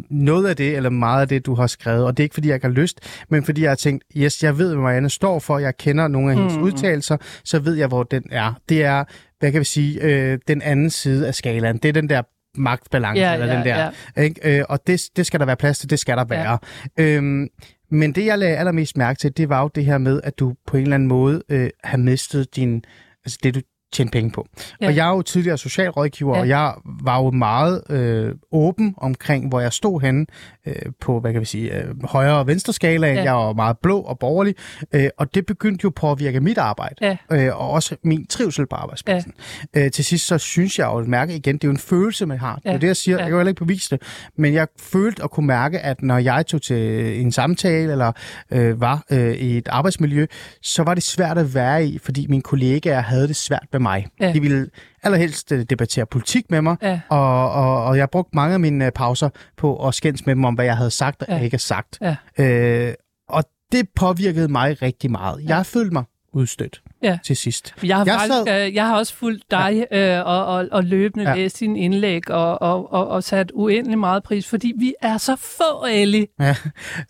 [0.09, 2.05] noget af det, eller meget af det, du har skrevet.
[2.05, 2.99] Og det er ikke, fordi jeg ikke har lyst,
[3.29, 6.31] men fordi jeg har tænkt, yes, jeg ved, hvad Marianne står for, jeg kender nogle
[6.31, 6.63] af hendes mm.
[6.63, 8.53] udtalelser, så ved jeg, hvor den er.
[8.69, 9.03] Det er,
[9.39, 11.77] hvad kan vi sige, øh, den anden side af skalaen.
[11.77, 12.21] Det er den der
[12.57, 13.91] magtbalance, ja, eller ja, den der.
[14.17, 14.21] Ja.
[14.21, 14.59] Ikke?
[14.59, 16.57] Øh, og det, det skal der være plads til, det skal der være.
[16.97, 17.03] Ja.
[17.03, 17.47] Øhm,
[17.91, 20.53] men det, jeg lagde allermest mærke til, det var jo det her med, at du
[20.67, 22.83] på en eller anden måde øh, har mistet din,
[23.25, 23.61] altså det, du
[23.93, 24.47] tjene penge på.
[24.81, 24.87] Ja.
[24.87, 26.41] Og jeg er jo tidligere socialrådgiver, ja.
[26.41, 26.73] og jeg
[27.03, 30.25] var jo meget øh, åben omkring, hvor jeg stod henne
[30.65, 33.07] øh, på, hvad kan vi sige, øh, højre og venstre skala.
[33.07, 33.23] Ja.
[33.23, 34.55] Jeg var meget blå og borgerlig,
[34.93, 37.17] øh, og det begyndte jo på at virke mit arbejde, ja.
[37.31, 39.33] øh, og også min trivsel på arbejdspladsen.
[39.75, 39.85] Ja.
[39.85, 42.25] Øh, til sidst så synes jeg jo at mærke igen, det er jo en følelse,
[42.25, 42.59] man har.
[42.65, 42.69] Ja.
[42.69, 43.15] Det er det, jeg siger.
[43.15, 43.19] Ja.
[43.19, 44.01] Jeg kan jo heller ikke bevise det,
[44.37, 48.11] men jeg følte at kunne mærke, at når jeg tog til en samtale, eller
[48.51, 50.25] øh, var øh, i et arbejdsmiljø,
[50.61, 54.07] så var det svært at være i, fordi mine kollegaer havde det svært med mig.
[54.19, 54.33] Ja.
[54.33, 54.69] De ville
[55.03, 56.99] allerhelst øh, debattere politik med mig, Ja.
[57.09, 60.45] og, og, og jeg brugte mange af mine øh, pauser på at skændes med dem
[60.45, 61.39] om, hvad jeg havde sagt og Ja.
[61.43, 61.99] ikke har sagt.
[62.01, 62.15] Ja.
[62.43, 62.93] Øh,
[63.29, 65.43] og det påvirkede mig rigtig meget.
[65.49, 65.55] Ja.
[65.55, 67.17] Jeg følte mig udstødt Ja.
[67.23, 67.73] til sidst.
[67.83, 68.71] Jeg har, Jeg faktisk, sad- sad...
[68.73, 70.17] jeg har også fulgt dig ja.
[70.19, 71.35] øh, og, og, og løbende Ja.
[71.35, 75.35] læst dine indlæg og, og, og, og sat uendelig meget pris, fordi vi er så
[75.35, 76.55] få, Ellie, Ja.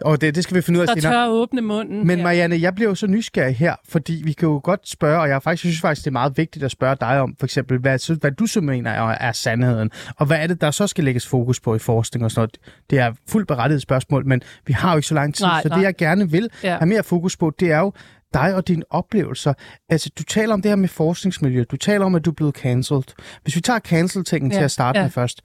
[0.01, 1.13] Og det, det skal vi finde ud af der senere.
[1.13, 2.07] tør åbne munden.
[2.07, 2.23] Men.
[2.23, 5.43] Marianne, jeg bliver jo så nysgerrig her, fordi vi kan jo godt spørge, og jeg
[5.43, 8.31] faktisk synes faktisk, det er meget vigtigt at spørge dig om, for eksempel, hvad, hvad
[8.31, 11.59] du så mener er, er sandheden, og hvad er det, der så skal lægges fokus
[11.59, 12.57] på i forskning og sådan noget.
[12.89, 15.69] Det er fuldt berettiget spørgsmål, men vi har jo ikke så lang tid, Nej, så
[15.69, 15.77] nej.
[15.77, 16.77] det jeg gerne vil Ja.
[16.77, 17.93] have mere fokus på, det er jo
[18.35, 19.53] dig og dine oplevelser.
[19.89, 22.55] Altså, du taler om det her med forskningsmiljø, du taler om, at du er blevet
[22.55, 23.03] cancelled.
[23.43, 25.05] Hvis vi tager cancel-tingen Ja, til at starte ja.
[25.05, 25.41] med først.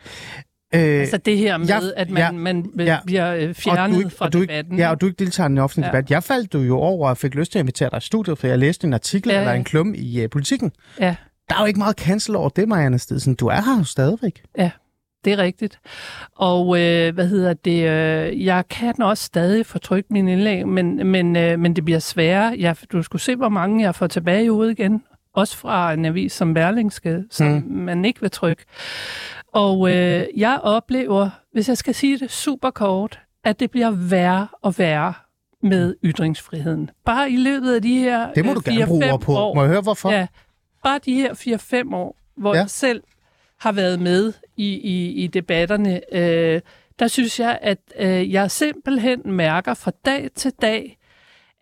[0.74, 2.84] Øh, Altså det her med, jeg- at man, ja, man ja.
[2.84, 2.99] ja.
[3.07, 4.78] bliver øh, og fjernet du fra og du ikke, debatten.
[4.78, 5.97] Ja, og du ikke deltager i den offentlige Ja.
[5.97, 6.11] debat.
[6.11, 8.47] Jeg faldt du jo over og fik lyst til at invitere dig i studiet, for
[8.47, 9.57] jeg læste en artikel Ja, eller ja.
[9.59, 10.72] en klum i uh, politikken.
[11.01, 11.14] Ja.
[11.49, 13.34] Der er jo ikke meget cancel over det, Marianne Stedsen.
[13.34, 14.43] Du er her jo stadigvæk.
[15.24, 15.80] Det er rigtigt.
[16.36, 17.88] Og øh, hvad hedder det?
[17.90, 22.56] Øh, jeg kan også stadig fortrykke mine indlæg, men, men, øh, men det bliver sværere.
[22.58, 25.02] Jeg, du skulle se, hvor mange jeg får tilbage hovedet igen.
[25.34, 27.64] Også fra en avis som Berlingske, som Mm.
[27.68, 28.64] man ikke vil trykke.
[29.52, 34.48] Og øh, jeg oplever, hvis jeg skal sige det super kort, at det bliver værre
[34.62, 35.12] og værre
[35.62, 36.90] med ytringsfriheden.
[37.04, 39.32] Bare i løbet af de her Det må øh, du gerne bruge 4-5 ord på.
[39.36, 40.10] år, Må jeg høre, hvorfor?
[40.10, 40.26] Ja,
[40.82, 41.34] bare de her
[41.88, 42.66] 4-5 år, hvor Ja.
[42.66, 43.02] selv
[43.61, 46.61] har været med i, i, i debatterne, øh,
[46.98, 50.98] der synes jeg, at øh, jeg simpelthen mærker fra dag til dag,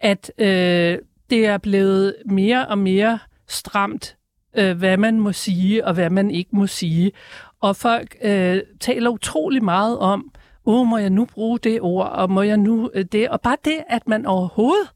[0.01, 0.99] at øh,
[1.31, 3.19] det er blevet mere og mere
[3.49, 4.17] stramt,
[4.59, 7.13] øh, hvad man må sige og hvad man ikke må sige.
[7.61, 10.33] Og folk øh, taler utrolig meget om,
[10.67, 13.29] åh, må jeg nu bruge det ord, og må jeg nu øh, det?
[13.29, 14.89] Og bare det, at man overhovedet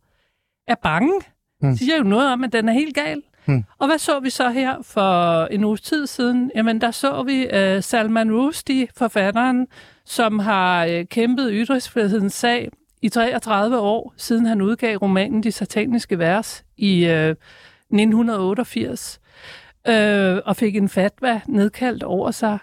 [0.69, 1.21] er bange,
[1.63, 1.77] mm.
[1.77, 3.23] siger jo noget om, at den er helt gal.
[3.45, 3.65] Hmm.
[3.79, 6.51] Og hvad så vi så her for en uges tid siden?
[6.55, 9.67] Jamen, der så vi uh, Salman Rushdie, forfatteren,
[10.05, 12.71] som har uh, kæmpet ytringsfrihedens sag
[13.03, 19.21] i 33 år, siden han udgav romanen De Sataniske Vers i uh, 1988,
[19.89, 19.95] uh,
[20.45, 22.59] og fik en fatwa nedkaldt over sig,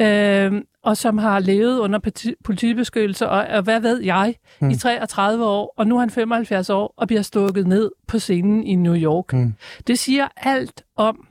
[0.00, 4.66] uh, og som har levet under politi- politibeskyttelse, og, og hvad ved jeg, Mm.
[4.66, 4.70] mm.
[4.70, 8.64] i 33 år, og nu er han 75 år og bliver stukket ned på scenen
[8.64, 9.32] i New York.
[9.32, 9.54] Mm.
[9.86, 11.26] Det siger alt om,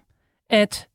[0.49, 0.88] at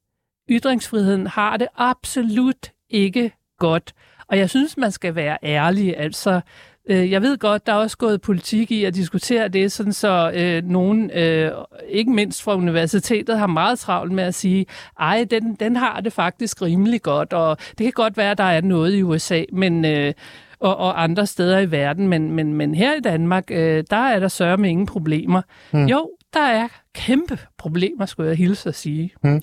[0.51, 3.93] ytringsfriheden har det absolut ikke godt.
[4.29, 5.97] Og jeg synes, man skal være ærlig.
[5.99, 6.41] Altså,
[6.89, 10.33] øh, jeg ved godt, der er også gået politik i at diskutere det, sådan så
[10.35, 11.53] øh, nogen, øh,
[11.89, 14.67] ikke mindst fra universitetet, har meget travlt med at sige,
[15.01, 18.45] ej, den, den har det faktisk rimelig godt, og det kan godt være, at der
[18.45, 19.85] er noget i USA, men...
[19.85, 20.13] Øh,
[20.61, 24.19] og, og andre steder i verden, men, men, men her i Danmark, øh, der er
[24.19, 25.43] der sørge med ingen problemer.
[25.73, 25.87] Mm.
[25.87, 26.69] Jo, der er
[26.99, 29.11] kæmpe problemer, skulle jeg hilse at sige.
[29.23, 29.41] Hmm.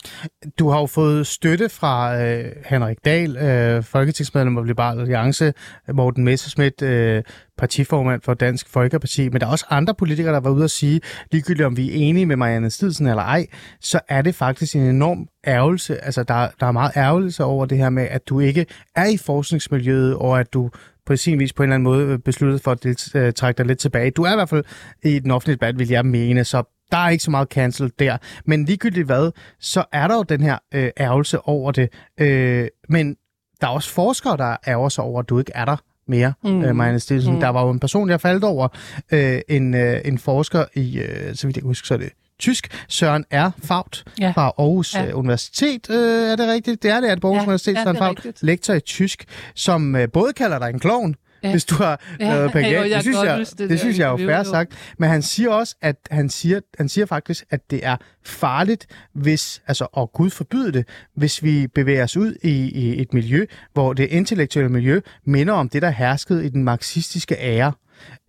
[0.60, 5.54] Du har jo fået støtte fra øh, Henrik Dahl, øh, folketingsmedlem af Liberal Alliance,
[5.94, 7.24] Morten Messerschmidt, øh,
[7.58, 11.02] partiformand for Dansk Folkeparti, men der er også andre politikere, der var ude at sige,
[11.32, 13.48] ligegyldigt om vi er enige med Marianne Stidsen eller ej,
[13.82, 17.78] så er det faktisk en enorm ærgelse, altså der, der er meget ærgelse over det
[17.78, 20.70] her med, at du ikke er i forskningsmiljøet, og at du
[21.06, 23.80] på sin vis på en eller anden måde besluttet for at øh, trække dig lidt
[23.80, 24.12] tilbage.
[24.12, 24.64] Du er i hvert fald
[25.04, 28.18] i den offentlige debat, vil jeg mene, så der er ikke så meget cancel der.
[28.46, 31.90] Men ligegyldigt hvad, så er der jo den her øh, ærgelse over det.
[32.20, 33.16] Øh, men
[33.62, 35.78] der er også forskere, der ærger sig over, at du ikke er der
[36.08, 36.50] mere, mm.
[36.50, 36.64] Mm.
[36.64, 37.34] øh, Marianne Stilsen.
[37.34, 37.40] Mm.
[37.40, 38.68] Der var jo en person, jeg faldt over,
[39.12, 42.10] øh, en, øh, en forsker i, øh, så vidt jeg kan huske, så er det
[42.40, 43.52] tysk, Søren R.
[43.64, 44.32] Faut Ja.
[44.36, 45.04] fra Aarhus ja.
[45.04, 45.14] Ja.
[45.14, 45.90] Universitet.
[45.90, 46.84] Øh, er det rigtigt?
[46.84, 49.26] Det er det, at Aarhus Ja, Universitet, ja, Søren Faut, lektor i tysk,
[49.56, 51.16] som øh, både kalder dig en klovn,
[51.46, 51.52] ja.
[51.52, 52.90] Hvis du har Ja, lavet plagiat.
[52.90, 54.44] jeg Det synes jeg, det det der synes jeg er jo jo.
[54.44, 54.94] sagt.
[55.00, 59.62] Men han siger også, at han siger, han siger faktisk, at det er farligt, hvis,
[59.68, 63.94] altså, og Gud forbyde det, hvis vi bevæger os ud i, i et miljø, hvor
[63.94, 67.74] det intellektuelle miljø minder om det, der herskede i den marxistiske ære,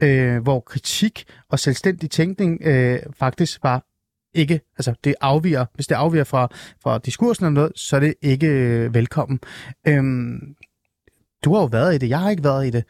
[0.02, 3.84] øh, hvor kritik og selvstændig tænkning øh, faktisk var
[4.34, 6.48] ikke, altså det afviger, hvis det afviger fra,
[6.82, 9.40] fra diskursen eller noget, så er det ikke øh, velkommen.
[9.88, 10.38] Øhm,
[11.44, 12.84] du har jo været i det, jeg har ikke været i det.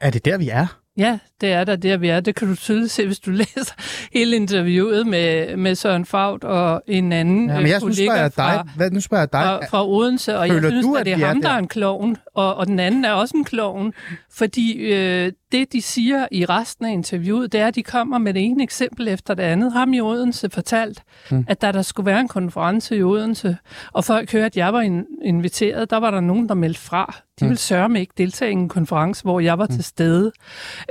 [0.00, 0.66] Er det der, vi er?
[0.96, 2.20] Ja, det er der, der vi er.
[2.20, 3.74] Det kan du tydeligt se, hvis du læser
[4.12, 8.20] hele interviewet med, med Søren Faut og en anden Ja, men jeg, nu kollega spørger
[8.20, 10.86] jeg fra, dig, hvad, nu spørger jeg dig, fra, fra Odense, og Føler jeg synes,
[10.86, 11.54] du, at at det er er ham, der der?
[11.54, 13.92] er en klovn, og, og den anden er også en klovn,
[14.32, 18.34] fordi øh, det, de siger i resten af interviewet, det er, at de kommer med
[18.34, 19.72] det ene eksempel efter det andet.
[19.72, 21.44] Ham i Odense fortalt, mm.
[21.48, 23.56] at da der skulle være en konference i Odense,
[23.92, 27.14] og folk hørte, at jeg var in- inviteret, der var der nogen, der meldte fra.
[27.40, 30.32] De ville sørge mig ikke deltage i en konference, hvor jeg var til stede.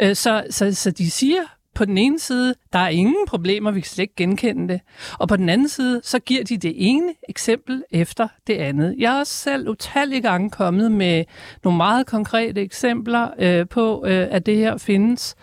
[0.02, 1.42] Øh, så, så, så de siger
[1.80, 4.82] på den ene side, der er ingen problemer, vi kan slet ikke genkende det.
[5.20, 8.96] Og på den anden side, så giver de det ene eksempel efter det andet.
[8.98, 11.26] Jeg har også selv utallige gange kommet med
[11.64, 15.36] nogle meget konkrete eksempler øh, på, øh, at det her findes.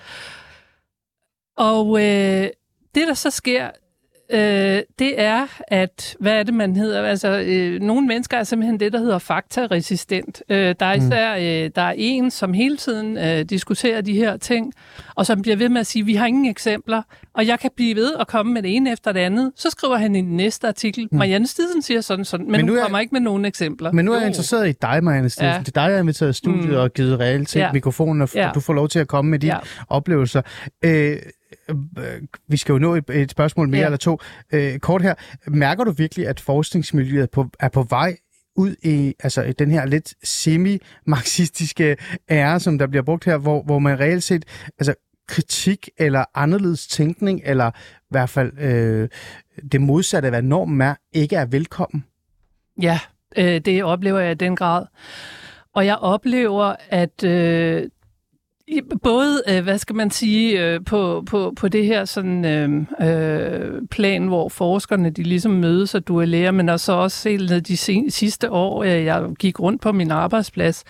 [1.56, 2.48] Og øh,
[2.94, 3.70] det, der så sker,
[4.30, 7.02] øh, det er, at, hvad er det, man hedder?
[7.02, 10.42] Altså, øh, nogle mennesker er simpelthen det, der hedder faktaresistent.
[10.48, 11.06] Øh, der er mm.
[11.06, 14.72] især, øh, der er en, som hele tiden øh, diskuterer de her ting,
[15.14, 17.02] og som bliver ved med at sige, vi har ingen eksempler,
[17.34, 19.52] og jeg kan blive ved at komme med det ene efter det andet.
[19.56, 21.18] Så skriver han i den næste artikel, mm.
[21.18, 23.92] Marianne Stidsen siger sådan sådan, men, men nu hun er, kommer ikke med nogen eksempler.
[23.92, 25.46] Men nu er jeg interesseret i dig, Marianne Stidsen.
[25.46, 25.58] Ja.
[25.58, 26.76] Det er dig, jeg har inviteret i studiet mm.
[26.76, 27.72] og givet reelt ja.
[27.72, 28.50] mikrofonen, og ja.
[28.54, 29.58] du får lov til at komme med de ja.
[29.88, 30.42] oplevelser.
[30.84, 31.16] Øh,
[31.70, 33.86] Øh, vi skal jo nå et, et spørgsmål mere ja.
[33.86, 34.18] eller to.
[34.52, 35.14] Øh, kort her.
[35.46, 38.16] Mærker du virkelig, at forskningsmiljøet er på, er på vej
[38.56, 41.96] ud i altså i den her lidt semi-marxistiske
[42.30, 44.44] ære, som der bliver brugt her, hvor, hvor man reelt set,
[44.78, 44.94] altså
[45.28, 49.08] kritik eller anderledes tænkning, eller i hvert fald øh,
[49.72, 52.04] det modsatte af, hvad normen er, ikke er velkommen?
[52.82, 53.00] Ja,
[53.38, 54.86] øh, det oplever jeg i den grad.
[55.74, 57.88] Og jeg oplever, at øh,
[59.02, 63.82] Både, øh, hvad skal man sige, øh, på, på, på det her sådan, øh, øh
[63.90, 67.76] plan, hvor forskerne de ligesom mødes og duellerer, men også også helt de
[68.10, 70.84] sidste år, øh, jeg gik rundt på min arbejdsplads,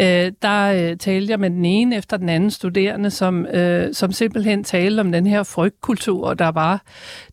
[0.00, 4.12] øh, der øh, talte jeg med den ene efter den anden studerende, som, øh, som
[4.12, 6.82] simpelthen talte om den her frygtkultur, der var.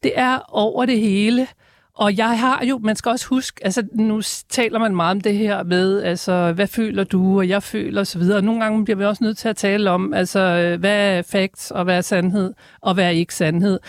[0.04, 1.48] Det er over det hele.
[1.96, 5.38] Og jeg har jo, man skal også huske, altså nu taler man meget om det
[5.38, 8.22] her med, altså hvad føler du, og jeg føler osv.
[8.22, 10.40] Og nogle gange bliver vi også nødt til at tale om, altså
[10.80, 13.80] hvad er facts, og hvad er sandhed, og hvad er ikke sandhed.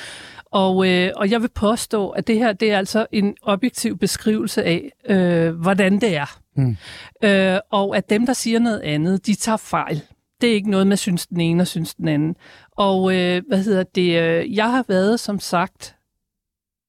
[0.55, 4.64] Og, øh, og jeg vil påstå, at det her det er altså en objektiv beskrivelse
[4.64, 6.38] af, øh, hvordan det er.
[6.57, 6.76] Mm.
[7.24, 10.02] Øh, og at dem, der siger noget andet, de tager fejl.
[10.40, 12.36] Det er ikke noget med synes den ene og synes den anden.
[12.76, 14.20] Og øh, hvad hedder det?
[14.20, 15.96] Øh, jeg har været, som sagt,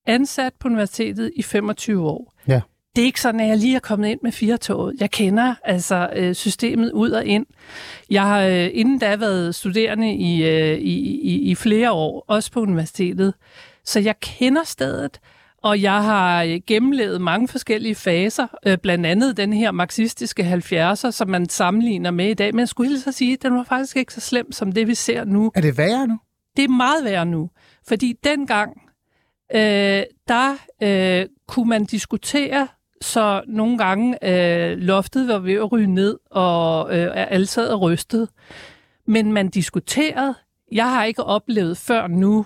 [0.06, 2.34] ansat på universitetet i 25 år.
[2.47, 2.62] Ja.
[2.95, 4.95] Det er ikke sådan, at jeg lige er kommet ind med firetoget.
[4.99, 7.45] Jeg kender altså øh, systemet ud og ind.
[8.10, 12.51] Jeg har øh, inden da været studerende i, øh, i, i, i flere år, også
[12.51, 13.34] på universitetet.
[13.86, 15.20] Så jeg kender stedet,
[15.64, 21.49] og jeg har gennemlevet mange forskellige faser, blandt andet den her marxistiske 70'er, som man
[21.49, 22.53] sammenligner med i dag.
[22.53, 24.88] Men jeg skulle hilse at sige, at den var faktisk ikke så slem som det,
[24.88, 25.51] vi ser nu.
[25.56, 26.20] Er det værre nu?
[26.58, 27.49] Det er meget værre nu.
[27.88, 28.82] Fordi dengang,
[29.54, 32.68] øh, der øh, kunne man diskutere,
[33.02, 37.82] så nogle gange øh, loftet var ved at ryge ned, og øh, alle sad og
[37.82, 38.28] rystede.
[39.08, 40.36] Men man diskuterede.
[40.72, 42.46] Jeg har ikke oplevet før nu,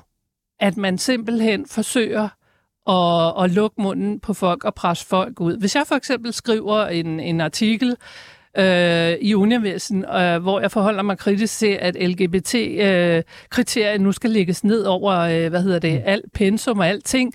[0.59, 2.29] at man simpelthen forsøger
[2.89, 5.57] at, at lukke munden på folk og presse folk ud.
[5.57, 7.97] Hvis jeg for eksempel skriver en, en artikel,
[8.57, 14.29] øh, i Universen, øh, hvor jeg forholder mig kritisk til, at LGBT-kriterier øh, nu skal
[14.29, 16.01] lægges ned over, øh, hvad hedder det, mm.
[16.05, 17.33] alt pensum og alting,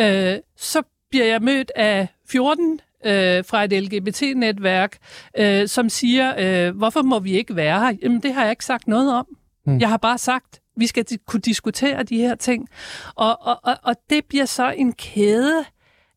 [0.00, 4.96] øh, så bliver jeg mødt af 14 øh, fra et LGBT-netværk,
[5.38, 7.96] øh, som siger, øh, hvorfor må vi ikke være her?
[8.02, 9.26] Jamen, det har jeg ikke sagt noget om.
[9.66, 9.78] Mm.
[9.78, 12.68] Jeg har bare sagt, vi skal kunne diskutere de her ting.
[13.14, 15.64] Og, og, og, og det bliver så en kæde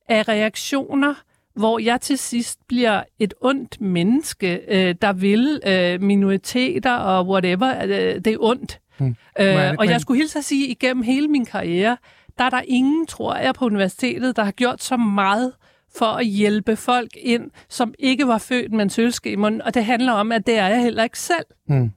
[0.10, 1.14] af reaktioner,
[1.54, 7.84] hvor jeg til sidst bliver et ondt menneske, øh, der vil øh, minoriteter og whatever.
[7.84, 8.80] Øh, det er ondt.
[8.98, 9.16] Hmm.
[9.40, 11.98] Øh, og jeg skulle hilse at sige, igennem hele min karriere,
[12.38, 15.54] der er der ingen, tror jeg, på universitetet, der har gjort så meget
[15.96, 19.62] for at hjælpe folk ind, som ikke var født med en sølske i munden.
[19.62, 21.46] Og det handler om, at det er jeg heller ikke selv.
[21.68, 21.92] Hmm.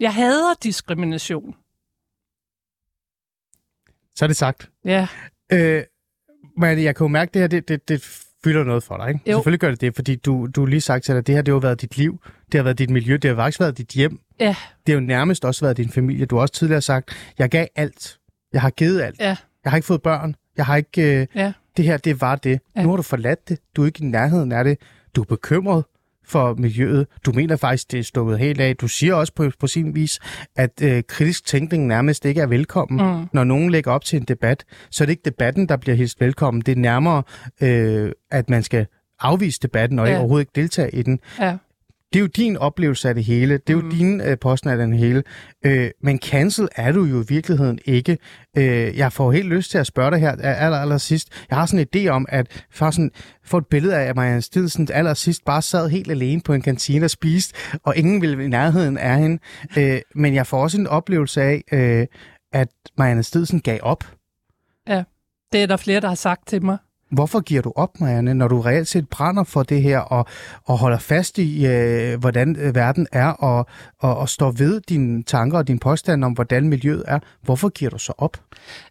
[0.00, 1.54] Jeg hader diskrimination.
[4.14, 4.70] Så er det sagt.
[4.84, 5.08] Ja.
[5.52, 5.82] Øh,
[6.56, 9.08] men jeg kan jo mærke, at det her det, det, det fylder noget for dig.
[9.08, 9.20] Ikke?
[9.30, 9.36] Jo.
[9.36, 11.54] Selvfølgelig gør det det, fordi du, du lige sagt til dig, at det her det
[11.54, 12.20] har været dit liv,
[12.52, 14.18] det har været dit miljø, det har faktisk været dit hjem.
[14.40, 14.56] Ja.
[14.86, 16.26] Det har jo nærmest også været din familie.
[16.26, 18.18] Du har også tidligere sagt, jeg gav alt.
[18.52, 19.20] Jeg har givet alt.
[19.20, 19.36] Ja.
[19.64, 20.34] Jeg har ikke fået børn.
[20.56, 21.20] Jeg har ikke...
[21.20, 21.52] Øh, ja.
[21.76, 22.60] Det her, det var det.
[22.76, 22.82] Ja.
[22.82, 23.58] Nu har du forladt det.
[23.76, 24.78] Du er ikke i nærheden af det.
[25.16, 25.84] Du er bekymret
[26.26, 27.06] for miljøet.
[27.26, 28.76] Du mener faktisk, det er stukket helt af.
[28.76, 30.20] Du siger også på, på sin vis,
[30.56, 33.18] at øh, kritisk tænkning nærmest ikke er velkommen.
[33.18, 33.28] Mm.
[33.32, 36.20] Når nogen lægger op til en debat, så er det ikke debatten, der bliver hilst
[36.20, 36.60] velkommen.
[36.60, 37.22] Det er nærmere,
[37.62, 38.86] øh, at man skal
[39.20, 40.18] afvise debatten og ja.
[40.18, 41.20] overhovedet ikke deltage i den.
[41.40, 41.56] Ja
[42.14, 43.58] det er jo din oplevelse af det hele.
[43.58, 43.90] Det er jo mm.
[43.90, 45.22] din øh, posten af den hele.
[45.66, 48.18] Øh, men cancel er du jo i virkeligheden ikke.
[48.56, 51.28] Øh, jeg får helt lyst til at spørge dig her aller, aller sidst.
[51.50, 53.10] Jeg har sådan en idé om, at for sådan,
[53.44, 56.62] få et billede af, at Marianne Stidsen aller sidst bare sad helt alene på en
[56.62, 59.38] kantine og spiste, og ingen ville i nærheden af hende.
[59.78, 62.06] Øh, men jeg får også en oplevelse af, øh,
[62.52, 64.04] at Marianne Stidsen gav op.
[64.88, 65.04] Ja,
[65.52, 66.78] det er der flere, der har sagt til mig.
[67.10, 70.26] Hvorfor giver du op, Marianne, når du reelt set brænder for det her og,
[70.64, 73.66] og holder fast i, øh, hvordan øh, verden er og,
[73.98, 77.18] og, og står ved dine tanker og din påstand om, hvordan miljøet er?
[77.42, 78.36] Hvorfor giver du så op?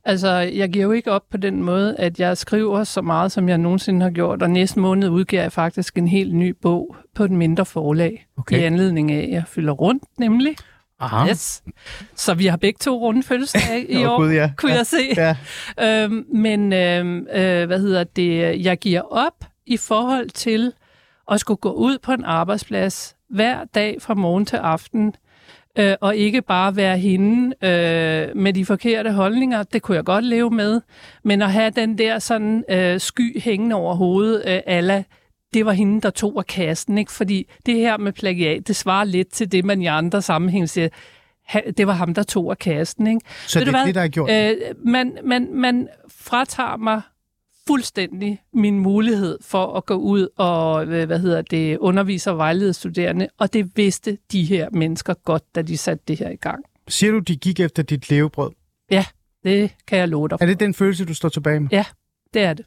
[0.05, 3.49] Altså, jeg giver jo ikke op på den måde, at jeg skriver så meget, som
[3.49, 7.23] jeg nogensinde har gjort, og næste måned udgiver jeg faktisk en helt ny bog på
[7.23, 8.59] et mindre forlag, okay.
[8.59, 10.55] i anledning af, at jeg fylder rundt, nemlig.
[11.03, 11.29] Aha.
[11.29, 11.63] Yes.
[12.15, 14.51] Så vi har begge to runde fødselsdag i Åh, år, Gud, ja.
[14.57, 14.77] kunne Ja.
[14.77, 14.97] jeg se.
[15.17, 15.35] Ja.
[16.03, 18.63] Øhm, men øhm, øh, hvad hedder det?
[18.65, 20.73] Jeg giver op i forhold til
[21.31, 25.15] at skulle gå ud på en arbejdsplads hver dag fra morgen til aften,
[25.79, 29.63] øh, og ikke bare være hende øh, med de forkerte holdninger.
[29.63, 30.81] Det kunne jeg godt leve med.
[31.23, 35.03] Men at have den der sådan øh, sky hængende over hovedet, øh, alla,
[35.53, 36.97] det var hende, der tog af kassen.
[36.97, 37.11] Ikke?
[37.11, 40.89] Fordi det her med plagiat, det svarer lidt til det, man i andre sammenhæng siger,
[41.77, 43.07] det var ham, der tog af kassen.
[43.07, 43.21] Ikke?
[43.47, 44.31] Så Ved det er det, der er gjort.
[44.31, 47.01] Øh, man, man, man fratager mig
[47.67, 52.73] fuldstændig min mulighed for at gå ud og øh, hvad hedder det, undervise og vejlede
[52.73, 56.65] studerende, og det vidste de her mennesker godt, da de satte det her i gang.
[56.87, 58.51] Siger du, de gik efter dit levebrød?
[59.43, 60.45] Det kan jeg love dig for.
[60.45, 61.69] Er det den følelse, du står tilbage med?
[62.33, 62.65] det er det.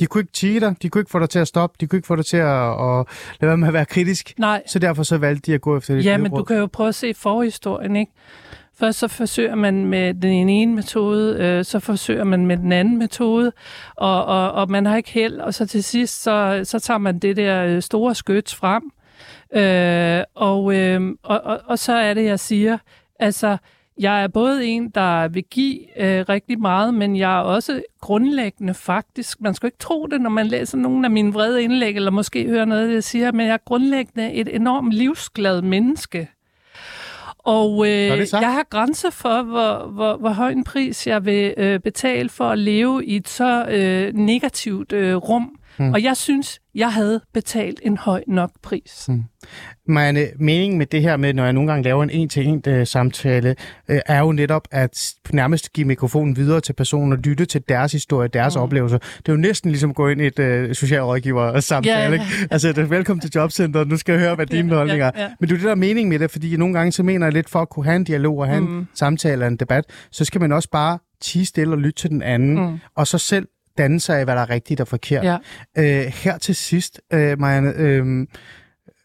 [0.00, 1.96] De kunne ikke tige dig, de kunne ikke få dig til at stoppe, de kunne
[1.96, 3.06] ikke få dig til at, at
[3.40, 5.94] lade være med at være kritisk, Nej, så derfor så valgte de at gå efter
[5.94, 8.12] dit ja, men du kan jo prøve at se forhistorien, ikke?
[8.78, 12.98] Først så forsøger man med den ene metode, øh, så forsøger man med den anden
[12.98, 13.52] metode,
[13.96, 17.18] og, og, og man har ikke held, og så til sidst, så, så tager man
[17.18, 18.82] det der øh, store skyts frem,
[19.54, 22.78] øh, og, øh, og, og, og så er det, jeg siger,
[23.20, 23.56] altså,
[23.98, 28.74] jeg er både en, der vil give øh, rigtig meget, men jeg er også grundlæggende
[28.74, 31.96] faktisk, man skal jo ikke tro det, når man læser nogle af mine vrede indlæg,
[31.96, 36.28] eller måske hører noget jeg siger, men jeg er grundlæggende et enormt livsglad menneske.
[37.38, 41.80] Og øh, jeg har grænser for, hvor, hvor, hvor høj en pris jeg vil øh,
[41.80, 45.57] betale for at leve i et så øh, negativt øh, rum.
[45.78, 45.92] Hmm.
[45.92, 49.04] Og jeg synes, jeg havde betalt en høj nok pris.
[49.08, 49.24] Hmm.
[49.88, 53.56] Marianne, meningen med det her med, når jeg nogle gange laver en en-til-en øh, samtale,
[53.88, 57.92] øh, er jo netop at nærmest give mikrofonen videre til personen og lytte til deres
[57.92, 58.62] historie, deres mm.
[58.62, 58.98] oplevelser.
[58.98, 61.98] Det er jo næsten ligesom at gå ind i et øh, socialrådgiver samtale.
[61.98, 62.12] Ja, ja.
[62.12, 62.24] Ikke?
[62.50, 65.10] Altså, det er velkommen til jobcenteret, nu skal jeg høre, hvad dine Ja, holdninger er.
[65.16, 65.30] ja, ja.
[65.40, 67.32] Men det er det, der er mening med det, fordi nogle gange så mener jeg
[67.32, 68.78] lidt, for at kunne have en dialog og have mm.
[68.78, 72.10] en samtale og en debat, så skal man også bare tige stille og lytte til
[72.10, 72.78] den anden, mm.
[72.96, 73.48] og så selv
[73.78, 75.24] danne sig af, hvad der er rigtigt og forkert.
[75.24, 75.36] Ja.
[75.78, 78.26] Øh, her til sidst, øh, Marianne, øh,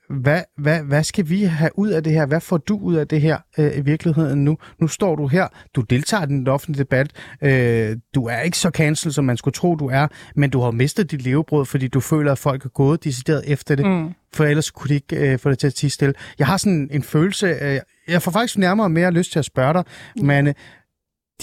[0.10, 2.26] hvad, hvad, hvad skal vi have ud af det her?
[2.26, 4.58] Hvad får du ud af det her øh, i virkeligheden nu?
[4.80, 7.12] Nu står du her, du deltager i den offentlige debat,
[7.42, 10.72] øh, du er ikke så cancel, som man skulle tro, du er, men du har
[10.72, 14.10] mistet dit levebrød, fordi du føler, at folk er gået decideret efter det, mm.
[14.34, 16.14] for ellers kunne de ikke øh, få det til at tige stille.
[16.40, 19.46] Jeg har sådan en følelse, øh, jeg får faktisk nærmere og mere lyst til at
[19.46, 19.84] spørge dig,
[20.16, 20.26] mm.
[20.26, 20.54] men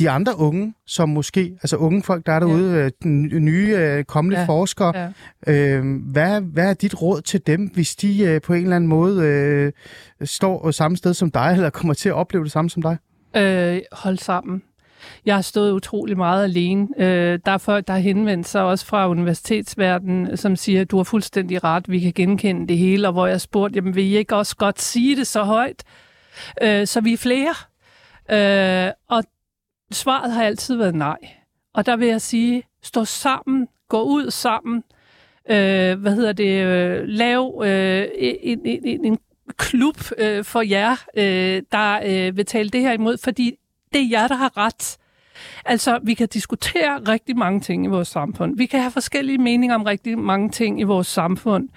[0.00, 3.08] de andre unge, som måske, altså unge folk, der er derude, ja.
[3.08, 4.44] øh, nye øh, kommende ja.
[4.46, 5.08] Forskere, Ja.
[5.46, 8.88] Øh, hvad, hvad er dit råd til dem, hvis de øh, på en eller anden
[8.88, 9.72] måde øh,
[10.26, 12.96] står samme sted som dig, eller kommer til at opleve det samme som dig?
[13.36, 14.62] Øh, hold sammen.
[15.26, 16.88] Jeg har stået utrolig meget alene.
[16.98, 21.04] Øh, der er folk, der har henvendt sig også fra universitetsverdenen, som siger, du har
[21.04, 24.36] fuldstændig ret, vi kan genkende det hele, og hvor jeg spurgte, jamen vil I ikke
[24.36, 25.84] også godt sige det så højt?
[26.62, 27.54] Øh, så vi er flere.
[28.32, 29.24] Øh, og
[29.92, 31.18] svaret har altid været nej.
[31.74, 34.84] Og der vil jeg sige, stå sammen, gå ud sammen,
[35.50, 39.18] øh, hvad hedder det, øh, lav øh, en, en, en, en
[39.56, 43.58] klub øh, for jer, øh, der øh, vil tale det her imod, fordi
[43.92, 44.96] det er jer, der har ret.
[45.64, 48.56] Altså, vi kan diskutere rigtig mange ting i vores samfund.
[48.56, 51.68] Vi kan have forskellige meninger om rigtig mange ting i vores samfund.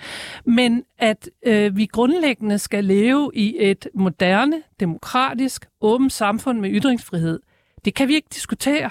[0.46, 7.40] Men at øh, vi grundlæggende skal leve i et moderne, demokratisk, åbent samfund med ytringsfrihed,
[7.86, 8.90] det kan vi ikke diskutere.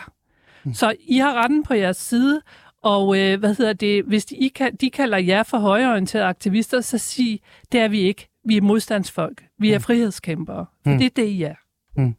[0.75, 2.41] Så I har retten på jeres side,
[2.83, 6.81] og øh, hvad hedder det, hvis de, I kan, de kalder jer for højreorienterede aktivister,
[6.81, 7.41] så sig,
[7.73, 8.29] det er vi ikke.
[8.45, 9.45] Vi er modstandsfolk.
[9.59, 10.67] Vi er frihedskæmpere.
[10.85, 11.55] For det er det, I er.
[11.97, 12.15] Det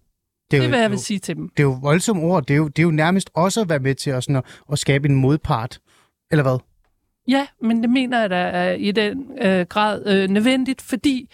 [0.52, 1.50] Det er, er, hvad jeg vil sige til dem.
[1.50, 2.46] det er jo voldsomme ord.
[2.46, 4.44] Det er jo, det er jo nærmest også at være med til at, sådan at,
[4.72, 5.80] at skabe en modpart.
[6.32, 6.58] Eller hvad?
[7.28, 11.30] Ja, men det mener jeg da er i den øh, grad øh, nødvendigt, fordi,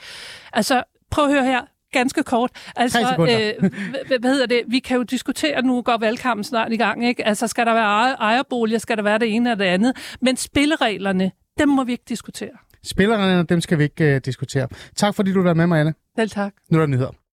[0.54, 1.62] altså, prøv at høre her,
[1.92, 2.52] ganske kort.
[2.76, 3.00] Altså,
[3.62, 3.70] øh,
[4.08, 4.62] hvad, hvad hedder det?
[4.68, 7.26] Vi kan jo diskutere, nu går valgkampen snart i gang, ikke?
[7.28, 10.16] Altså, skal der være ejer- ejerboliger, skal der være det ene eller det andet?
[10.22, 12.50] Men spillereglerne, dem må vi ikke diskutere.
[12.84, 14.68] Spillerne, dem skal vi ikke uh, diskutere.
[14.96, 15.94] Tak fordi du var med, Marianne.
[16.20, 16.54] Selv tak.
[16.72, 17.12] Nu er der nyheder.